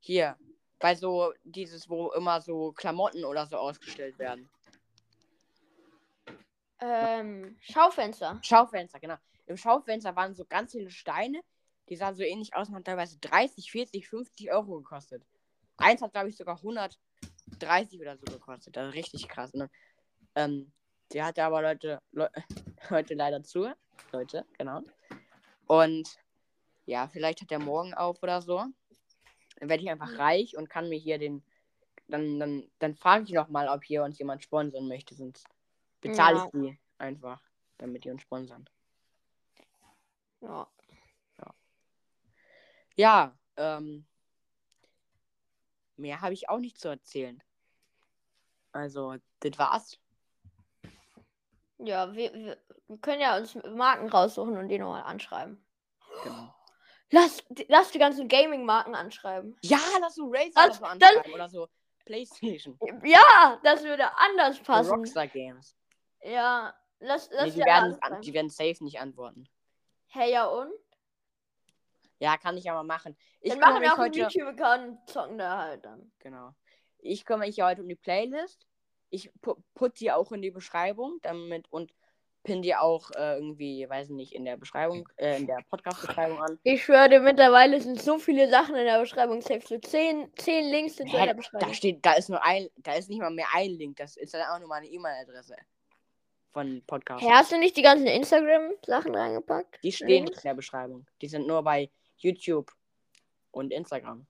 Hier. 0.00 0.36
Bei 0.78 0.94
so 0.94 1.32
dieses, 1.44 1.88
wo 1.88 2.10
immer 2.12 2.40
so 2.40 2.72
Klamotten 2.72 3.24
oder 3.24 3.46
so 3.46 3.56
ausgestellt 3.56 4.18
werden. 4.18 4.48
Ähm, 6.80 7.56
Schaufenster. 7.60 8.38
Schaufenster, 8.42 9.00
genau. 9.00 9.16
Im 9.46 9.56
Schaufenster 9.56 10.14
waren 10.14 10.34
so 10.34 10.44
ganz 10.44 10.72
viele 10.72 10.90
Steine. 10.90 11.40
Die 11.88 11.96
sahen 11.96 12.14
so 12.14 12.22
ähnlich 12.22 12.54
aus 12.54 12.68
und 12.68 12.74
haben 12.74 12.84
teilweise 12.84 13.18
30, 13.18 13.70
40, 13.70 14.08
50 14.08 14.52
Euro 14.52 14.76
gekostet. 14.76 15.24
Eins 15.78 16.02
hat, 16.02 16.12
glaube 16.12 16.28
ich, 16.28 16.36
sogar 16.36 16.56
130 16.56 18.00
oder 18.00 18.16
so 18.16 18.26
gekostet. 18.26 18.76
Ist 18.76 18.94
richtig 18.94 19.28
krass. 19.28 19.54
Ne? 19.54 19.70
Ähm, 20.34 20.70
die 21.12 21.22
hatte 21.22 21.42
aber 21.42 21.62
Leute, 21.62 22.00
Le 22.12 22.30
heute 22.90 23.14
leider 23.14 23.42
zu. 23.42 23.72
Leute, 24.12 24.44
genau. 24.58 24.82
Und 25.66 26.18
ja, 26.86 27.08
vielleicht 27.08 27.40
hat 27.40 27.52
er 27.52 27.58
morgen 27.58 27.94
auf 27.94 28.22
oder 28.22 28.42
so. 28.42 28.64
Dann 29.58 29.68
werde 29.68 29.82
ich 29.82 29.90
einfach 29.90 30.18
reich 30.18 30.56
und 30.56 30.68
kann 30.70 30.88
mir 30.88 30.98
hier 30.98 31.18
den. 31.18 31.42
Dann, 32.06 32.38
dann, 32.38 32.70
dann 32.78 32.94
frage 32.94 33.24
ich 33.24 33.32
noch 33.32 33.48
mal, 33.48 33.68
ob 33.68 33.84
hier 33.84 34.02
uns 34.02 34.18
jemand 34.18 34.42
sponsern 34.42 34.88
möchte. 34.88 35.14
Sonst 35.14 35.46
bezahle 36.00 36.38
Ja. 36.38 36.44
ich 36.46 36.50
die 36.52 36.78
einfach, 36.96 37.42
damit 37.76 38.04
die 38.04 38.10
uns 38.10 38.22
sponsern. 38.22 38.68
Ja. 40.40 40.66
Ja, 42.98 43.38
ähm, 43.56 44.04
mehr 45.96 46.20
habe 46.20 46.34
ich 46.34 46.48
auch 46.48 46.58
nicht 46.58 46.80
zu 46.80 46.88
erzählen. 46.88 47.40
Also, 48.72 49.14
das 49.38 49.56
war's. 49.56 50.00
Ja, 51.78 52.12
wir, 52.12 52.34
wir, 52.34 52.58
wir 52.88 52.98
können 52.98 53.20
ja 53.20 53.38
uns 53.38 53.54
Marken 53.54 54.08
raussuchen 54.08 54.56
und 54.56 54.68
die 54.68 54.80
nochmal 54.80 55.04
anschreiben. 55.04 55.64
Genau. 56.24 56.52
Lass, 57.10 57.42
lass 57.68 57.90
die 57.90 57.98
ganzen 57.98 58.28
Gaming-Marken 58.28 58.94
anschreiben. 58.94 59.56
Ja, 59.62 59.78
lass 60.00 60.14
so 60.16 60.26
Razer 60.30 60.50
Das- 60.54 60.80
oder 60.80 60.92
so 60.92 60.98
das- 60.98 61.08
anschreiben 61.08 61.32
oder 61.32 61.48
so 61.48 61.68
PlayStation. 62.04 62.78
Ja, 63.04 63.58
das 63.62 63.82
würde 63.84 64.14
anders 64.16 64.58
passen. 64.62 64.90
Rockstar 64.90 65.26
Games. 65.26 65.76
Ja, 66.22 66.74
lass, 67.00 67.28
lass 67.32 67.46
Nee, 67.46 67.50
die, 67.52 67.58
werden 67.66 67.84
an, 67.84 67.92
anschreiben. 67.94 68.20
die 68.22 68.32
werden 68.34 68.50
safe 68.50 68.82
nicht 68.84 69.00
antworten. 69.00 69.48
Hey, 70.08 70.32
ja 70.32 70.46
und? 70.46 70.72
Ja, 72.18 72.36
kann 72.36 72.56
ich 72.56 72.68
aber 72.70 72.82
machen. 72.82 73.16
Ich 73.40 73.50
Dann 73.52 73.60
machen 73.60 73.80
wir 73.82 73.92
auch 73.92 73.98
einen. 73.98 74.12
YouTube-Account 74.12 74.88
und 74.88 75.08
zocken 75.10 75.38
da 75.38 75.58
halt 75.58 75.84
dann. 75.84 76.10
Genau. 76.18 76.52
Ich 76.98 77.24
kümmere 77.24 77.46
mich 77.46 77.60
heute 77.60 77.82
um 77.82 77.88
die 77.88 77.94
Playlist. 77.94 78.66
Ich 79.10 79.30
pu 79.40 79.54
put 79.74 80.00
die 80.00 80.10
auch 80.10 80.32
in 80.32 80.42
die 80.42 80.50
Beschreibung, 80.50 81.18
damit 81.22 81.70
und 81.70 81.94
pin 82.44 82.62
die 82.62 82.74
auch 82.74 83.10
äh, 83.12 83.36
irgendwie, 83.36 83.88
weiß 83.88 84.10
nicht, 84.10 84.32
in 84.34 84.44
der 84.44 84.56
Beschreibung, 84.56 85.08
äh, 85.16 85.36
in 85.36 85.46
der 85.46 85.58
Podcast-Beschreibung 85.70 86.40
an. 86.40 86.58
Ich 86.62 86.84
schwöre 86.84 87.08
dir, 87.08 87.20
mittlerweile 87.20 87.80
sind 87.80 88.00
so 88.00 88.18
viele 88.18 88.48
Sachen 88.48 88.74
in 88.76 88.84
der 88.84 89.00
Beschreibung 89.00 89.40
safe. 89.42 89.60
So 89.66 89.78
zehn, 89.78 90.30
zehn 90.36 90.70
Links 90.70 90.96
sind 90.96 91.10
so 91.10 91.16
in 91.16 91.20
Hä, 91.20 91.26
der 91.26 91.34
da 91.34 91.38
Beschreibung. 91.38 91.74
steht, 91.74 92.04
da 92.04 92.12
ist 92.14 92.28
nur 92.28 92.42
ein, 92.44 92.68
da 92.78 92.94
ist 92.94 93.08
nicht 93.08 93.20
mal 93.20 93.30
mehr 93.30 93.48
ein 93.54 93.70
Link, 93.70 93.96
das 93.96 94.16
ist 94.16 94.34
dann 94.34 94.42
auch 94.42 94.58
nur 94.58 94.68
meine 94.68 94.86
E-Mail-Adresse 94.86 95.56
von 96.52 96.82
Podcast. 96.86 97.22
Hä, 97.22 97.30
hast 97.30 97.52
du 97.52 97.58
nicht 97.58 97.76
die 97.76 97.82
ganzen 97.82 98.06
Instagram-Sachen 98.06 99.14
reingepackt? 99.14 99.78
Die 99.82 99.92
stehen 99.92 100.08
Links? 100.08 100.30
nicht 100.30 100.44
in 100.44 100.48
der 100.48 100.54
Beschreibung. 100.54 101.06
Die 101.20 101.28
sind 101.28 101.46
nur 101.46 101.62
bei 101.62 101.90
YouTube 102.16 102.72
und 103.50 103.72
Instagram. 103.72 104.26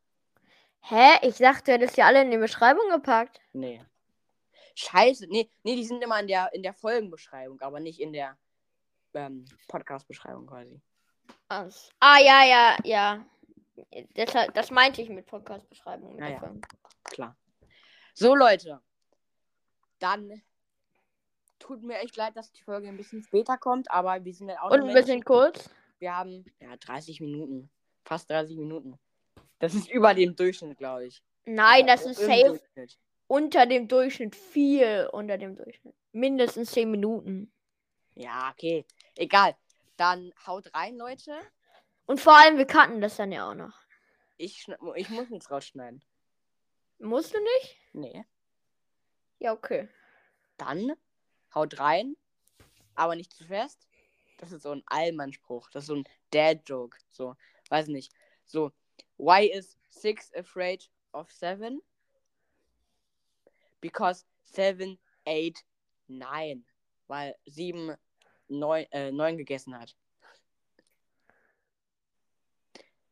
Hä? 0.83 1.19
Ich 1.23 1.37
dachte, 1.37 1.65
du 1.65 1.73
hättest 1.73 1.97
ja 1.97 2.07
alle 2.07 2.23
in 2.23 2.31
die 2.31 2.39
Beschreibung 2.39 2.89
gepackt. 2.91 3.41
Nee. 3.53 3.81
Scheiße. 4.79 5.27
Nee, 5.29 5.51
nee, 5.65 5.75
die 5.75 5.85
sind 5.85 6.05
immer 6.05 6.21
in 6.21 6.29
der, 6.29 6.55
in 6.55 6.63
der 6.63 6.73
Folgenbeschreibung, 6.73 7.61
aber 7.63 7.81
nicht 7.81 8.01
in 8.01 8.13
der 8.13 8.39
ähm, 9.13 9.45
Podcast-Beschreibung 9.67 10.47
quasi. 10.47 10.81
Aus. 11.49 11.91
Ah, 11.99 12.19
ja, 12.21 12.45
ja, 12.45 12.77
ja. 12.85 13.27
Deshalb, 14.17 14.55
das 14.55 14.71
meinte 14.71 15.03
ich 15.03 15.09
mit 15.09 15.27
Podcast-Beschreibung. 15.27 16.13
mit 16.13 16.21
Ja, 16.21 16.27
der 16.27 16.35
ja. 16.35 16.39
Folge. 16.39 16.61
Klar. 17.03 17.37
So, 18.15 18.37
Leute. 18.37 18.81
Dann 19.99 20.43
tut 21.59 21.83
mir 21.83 21.99
echt 21.99 22.17
leid, 22.17 22.37
dass 22.37 22.53
die 22.53 22.63
Folge 22.63 22.87
ein 22.87 22.97
bisschen 22.97 23.25
später 23.25 23.59
kommt, 23.59 23.91
aber 23.91 24.25
wir 24.25 24.33
sind 24.33 24.49
halt 24.49 24.61
auch 24.61 24.71
Und 24.71 24.85
ein 24.85 24.95
bisschen 24.95 25.25
kurz. 25.25 25.69
Wir 25.99 26.17
haben 26.17 26.45
ja 26.61 26.77
30 26.77 27.21
Minuten. 27.21 27.69
Fast 28.05 28.31
30 28.31 28.57
Minuten. 28.57 28.97
Das 29.59 29.75
ist 29.75 29.91
über 29.91 30.15
dem 30.15 30.37
Durchschnitt, 30.37 30.79
glaube 30.79 31.07
ich. 31.07 31.21
Nein, 31.47 31.83
Oder 31.83 31.95
das 31.95 32.07
ist 32.07 32.21
safe 32.21 32.47
Durchschnitt. 32.77 32.97
Unter 33.29 33.67
dem 33.67 33.87
Durchschnitt. 33.87 34.35
Viel 34.35 35.09
unter 35.13 35.39
dem 35.39 35.55
Durchschnitt. 35.55 35.95
Mindestens 36.13 36.73
10 36.73 36.91
Minuten. 36.91 37.53
Ja, 38.15 38.51
okay. 38.51 38.85
Egal. 39.15 39.55
Dann 39.97 40.33
haut 40.47 40.75
rein, 40.75 40.97
Leute. 40.97 41.39
Und 42.07 42.21
vor 42.21 42.37
allem, 42.37 42.57
wir 42.57 42.67
kannten 42.67 43.01
das 43.01 43.17
dann 43.17 43.31
ja 43.31 43.49
auch 43.49 43.55
noch. 43.55 43.79
Ich, 44.37 44.67
ich 44.97 45.11
muss 45.11 45.31
nichts 45.31 45.51
rausschneiden. 45.51 46.03
Musst 46.99 47.35
du 47.35 47.39
nicht? 47.39 47.77
Nee. 47.93 48.25
Ja, 49.39 49.53
okay. 49.53 49.89
Dann 50.57 50.93
haut 51.55 51.79
rein, 51.79 52.17
aber 52.95 53.15
nicht 53.15 53.33
zu 53.33 53.45
fest. 53.45 53.89
Das 54.39 54.53
ist 54.53 54.63
so 54.63 54.73
ein 54.73 54.83
Allmann-Spruch. 54.87 55.71
Das 55.71 55.85
ist 55.85 55.89
so 55.89 55.97
ein 55.97 56.09
Dad-Joke. 56.31 56.99
So, 57.11 57.37
weiß 57.69 57.89
nicht. 57.89 58.13
So, 58.47 58.73
why 59.17 59.47
is 59.47 59.77
six 59.89 60.33
afraid 60.35 60.89
of 61.13 61.31
seven? 61.31 61.83
Because 63.81 64.25
seven, 64.45 64.99
eight, 65.27 65.63
nine. 66.09 66.65
Weil 67.07 67.35
sieben, 67.47 67.97
neun, 68.49 68.87
äh, 68.93 69.11
neun 69.11 69.37
gegessen 69.37 69.79
hat. 69.79 69.95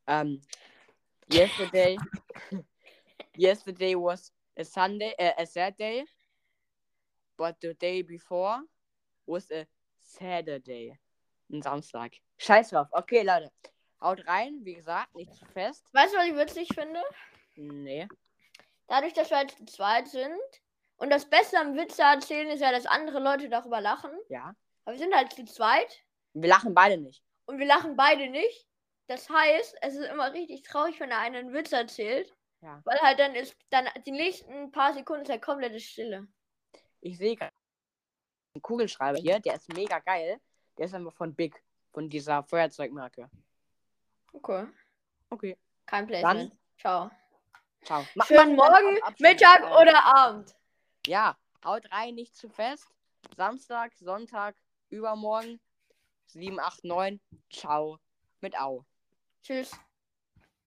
Um, 0.08 0.40
yesterday, 1.28 1.96
yesterday 3.36 3.94
was 3.96 4.30
a 4.56 4.64
Sunday, 4.64 5.12
uh, 5.18 5.32
a 5.38 5.46
Saturday, 5.46 6.04
but 7.36 7.56
the 7.60 7.74
day 7.74 8.02
before 8.02 8.60
was 9.26 9.50
a 9.50 9.66
Saturday. 10.00 10.96
Ein 11.50 11.62
Samstag. 11.62 12.14
Scheiß 12.38 12.70
drauf. 12.70 12.88
Okay, 12.92 13.22
Leute. 13.22 13.50
Haut 14.00 14.26
rein, 14.26 14.60
wie 14.64 14.74
gesagt, 14.74 15.14
nicht 15.14 15.34
zu 15.34 15.46
fest. 15.46 15.84
Weißt 15.92 16.12
du, 16.12 16.18
was 16.18 16.26
ich 16.26 16.36
witzig 16.36 16.68
finde? 16.74 17.00
Nee. 17.56 18.08
Dadurch, 18.88 19.12
dass 19.12 19.30
wir 19.30 19.38
halt 19.38 19.50
zu 19.50 19.64
zweit 19.66 20.08
sind. 20.08 20.40
Und 20.96 21.10
das 21.10 21.28
Beste 21.28 21.58
am 21.58 21.76
Witze 21.76 22.02
erzählen 22.02 22.48
ist 22.48 22.60
ja, 22.60 22.72
dass 22.72 22.86
andere 22.86 23.18
Leute 23.18 23.48
darüber 23.48 23.80
lachen. 23.80 24.10
Ja. 24.28 24.54
Aber 24.84 24.96
wir 24.96 24.98
sind 24.98 25.14
halt 25.14 25.32
zu 25.32 25.44
zweit. 25.44 26.04
Wir 26.32 26.48
lachen 26.48 26.74
beide 26.74 26.96
nicht. 26.96 27.22
Und 27.46 27.58
wir 27.58 27.66
lachen 27.66 27.96
beide 27.96 28.28
nicht. 28.28 28.66
Das 29.08 29.28
heißt, 29.28 29.76
es 29.82 29.94
ist 29.94 30.08
immer 30.08 30.32
richtig 30.32 30.62
traurig, 30.62 30.98
wenn 31.00 31.10
der 31.10 31.18
eine 31.18 31.38
einen 31.38 31.52
Witz 31.52 31.72
erzählt. 31.72 32.34
Ja. 32.62 32.80
Weil 32.84 32.98
halt 33.00 33.18
dann 33.18 33.34
ist, 33.34 33.56
dann 33.70 33.88
die 34.04 34.12
nächsten 34.12 34.72
paar 34.72 34.94
Sekunden 34.94 35.22
ist 35.22 35.30
halt 35.30 35.42
komplette 35.42 35.78
Stille. 35.78 36.26
Ich 37.00 37.18
sehe 37.18 37.36
gerade 37.36 37.52
einen 38.54 38.62
Kugelschreiber 38.62 39.18
hier, 39.18 39.38
der 39.38 39.54
ist 39.54 39.72
mega 39.72 39.98
geil. 40.00 40.40
Der 40.78 40.86
ist 40.86 40.94
einfach 40.94 41.12
von 41.12 41.34
Big, 41.34 41.62
von 41.92 42.08
dieser 42.08 42.42
Feuerzeugmarke. 42.42 43.30
Okay. 44.32 44.66
Okay. 45.30 45.56
Kein 45.86 46.06
Placement. 46.06 46.52
Ciao. 46.78 47.10
Ciao. 47.86 48.04
Mach 48.16 48.26
Schönen 48.26 48.56
mal 48.56 48.68
Morgen. 48.82 48.98
Mittag 49.20 49.62
oder 49.80 50.04
Abend. 50.16 50.56
Ja, 51.06 51.36
haut 51.64 51.88
rein, 51.92 52.16
nicht 52.16 52.34
zu 52.34 52.48
fest. 52.48 52.88
Samstag, 53.36 53.94
Sonntag, 53.94 54.56
übermorgen. 54.90 55.60
7, 56.26 56.58
8, 56.58 56.84
9. 56.84 57.20
Ciao. 57.48 58.00
Mit 58.40 58.58
Au. 58.58 58.84
Tschüss. 59.42 59.70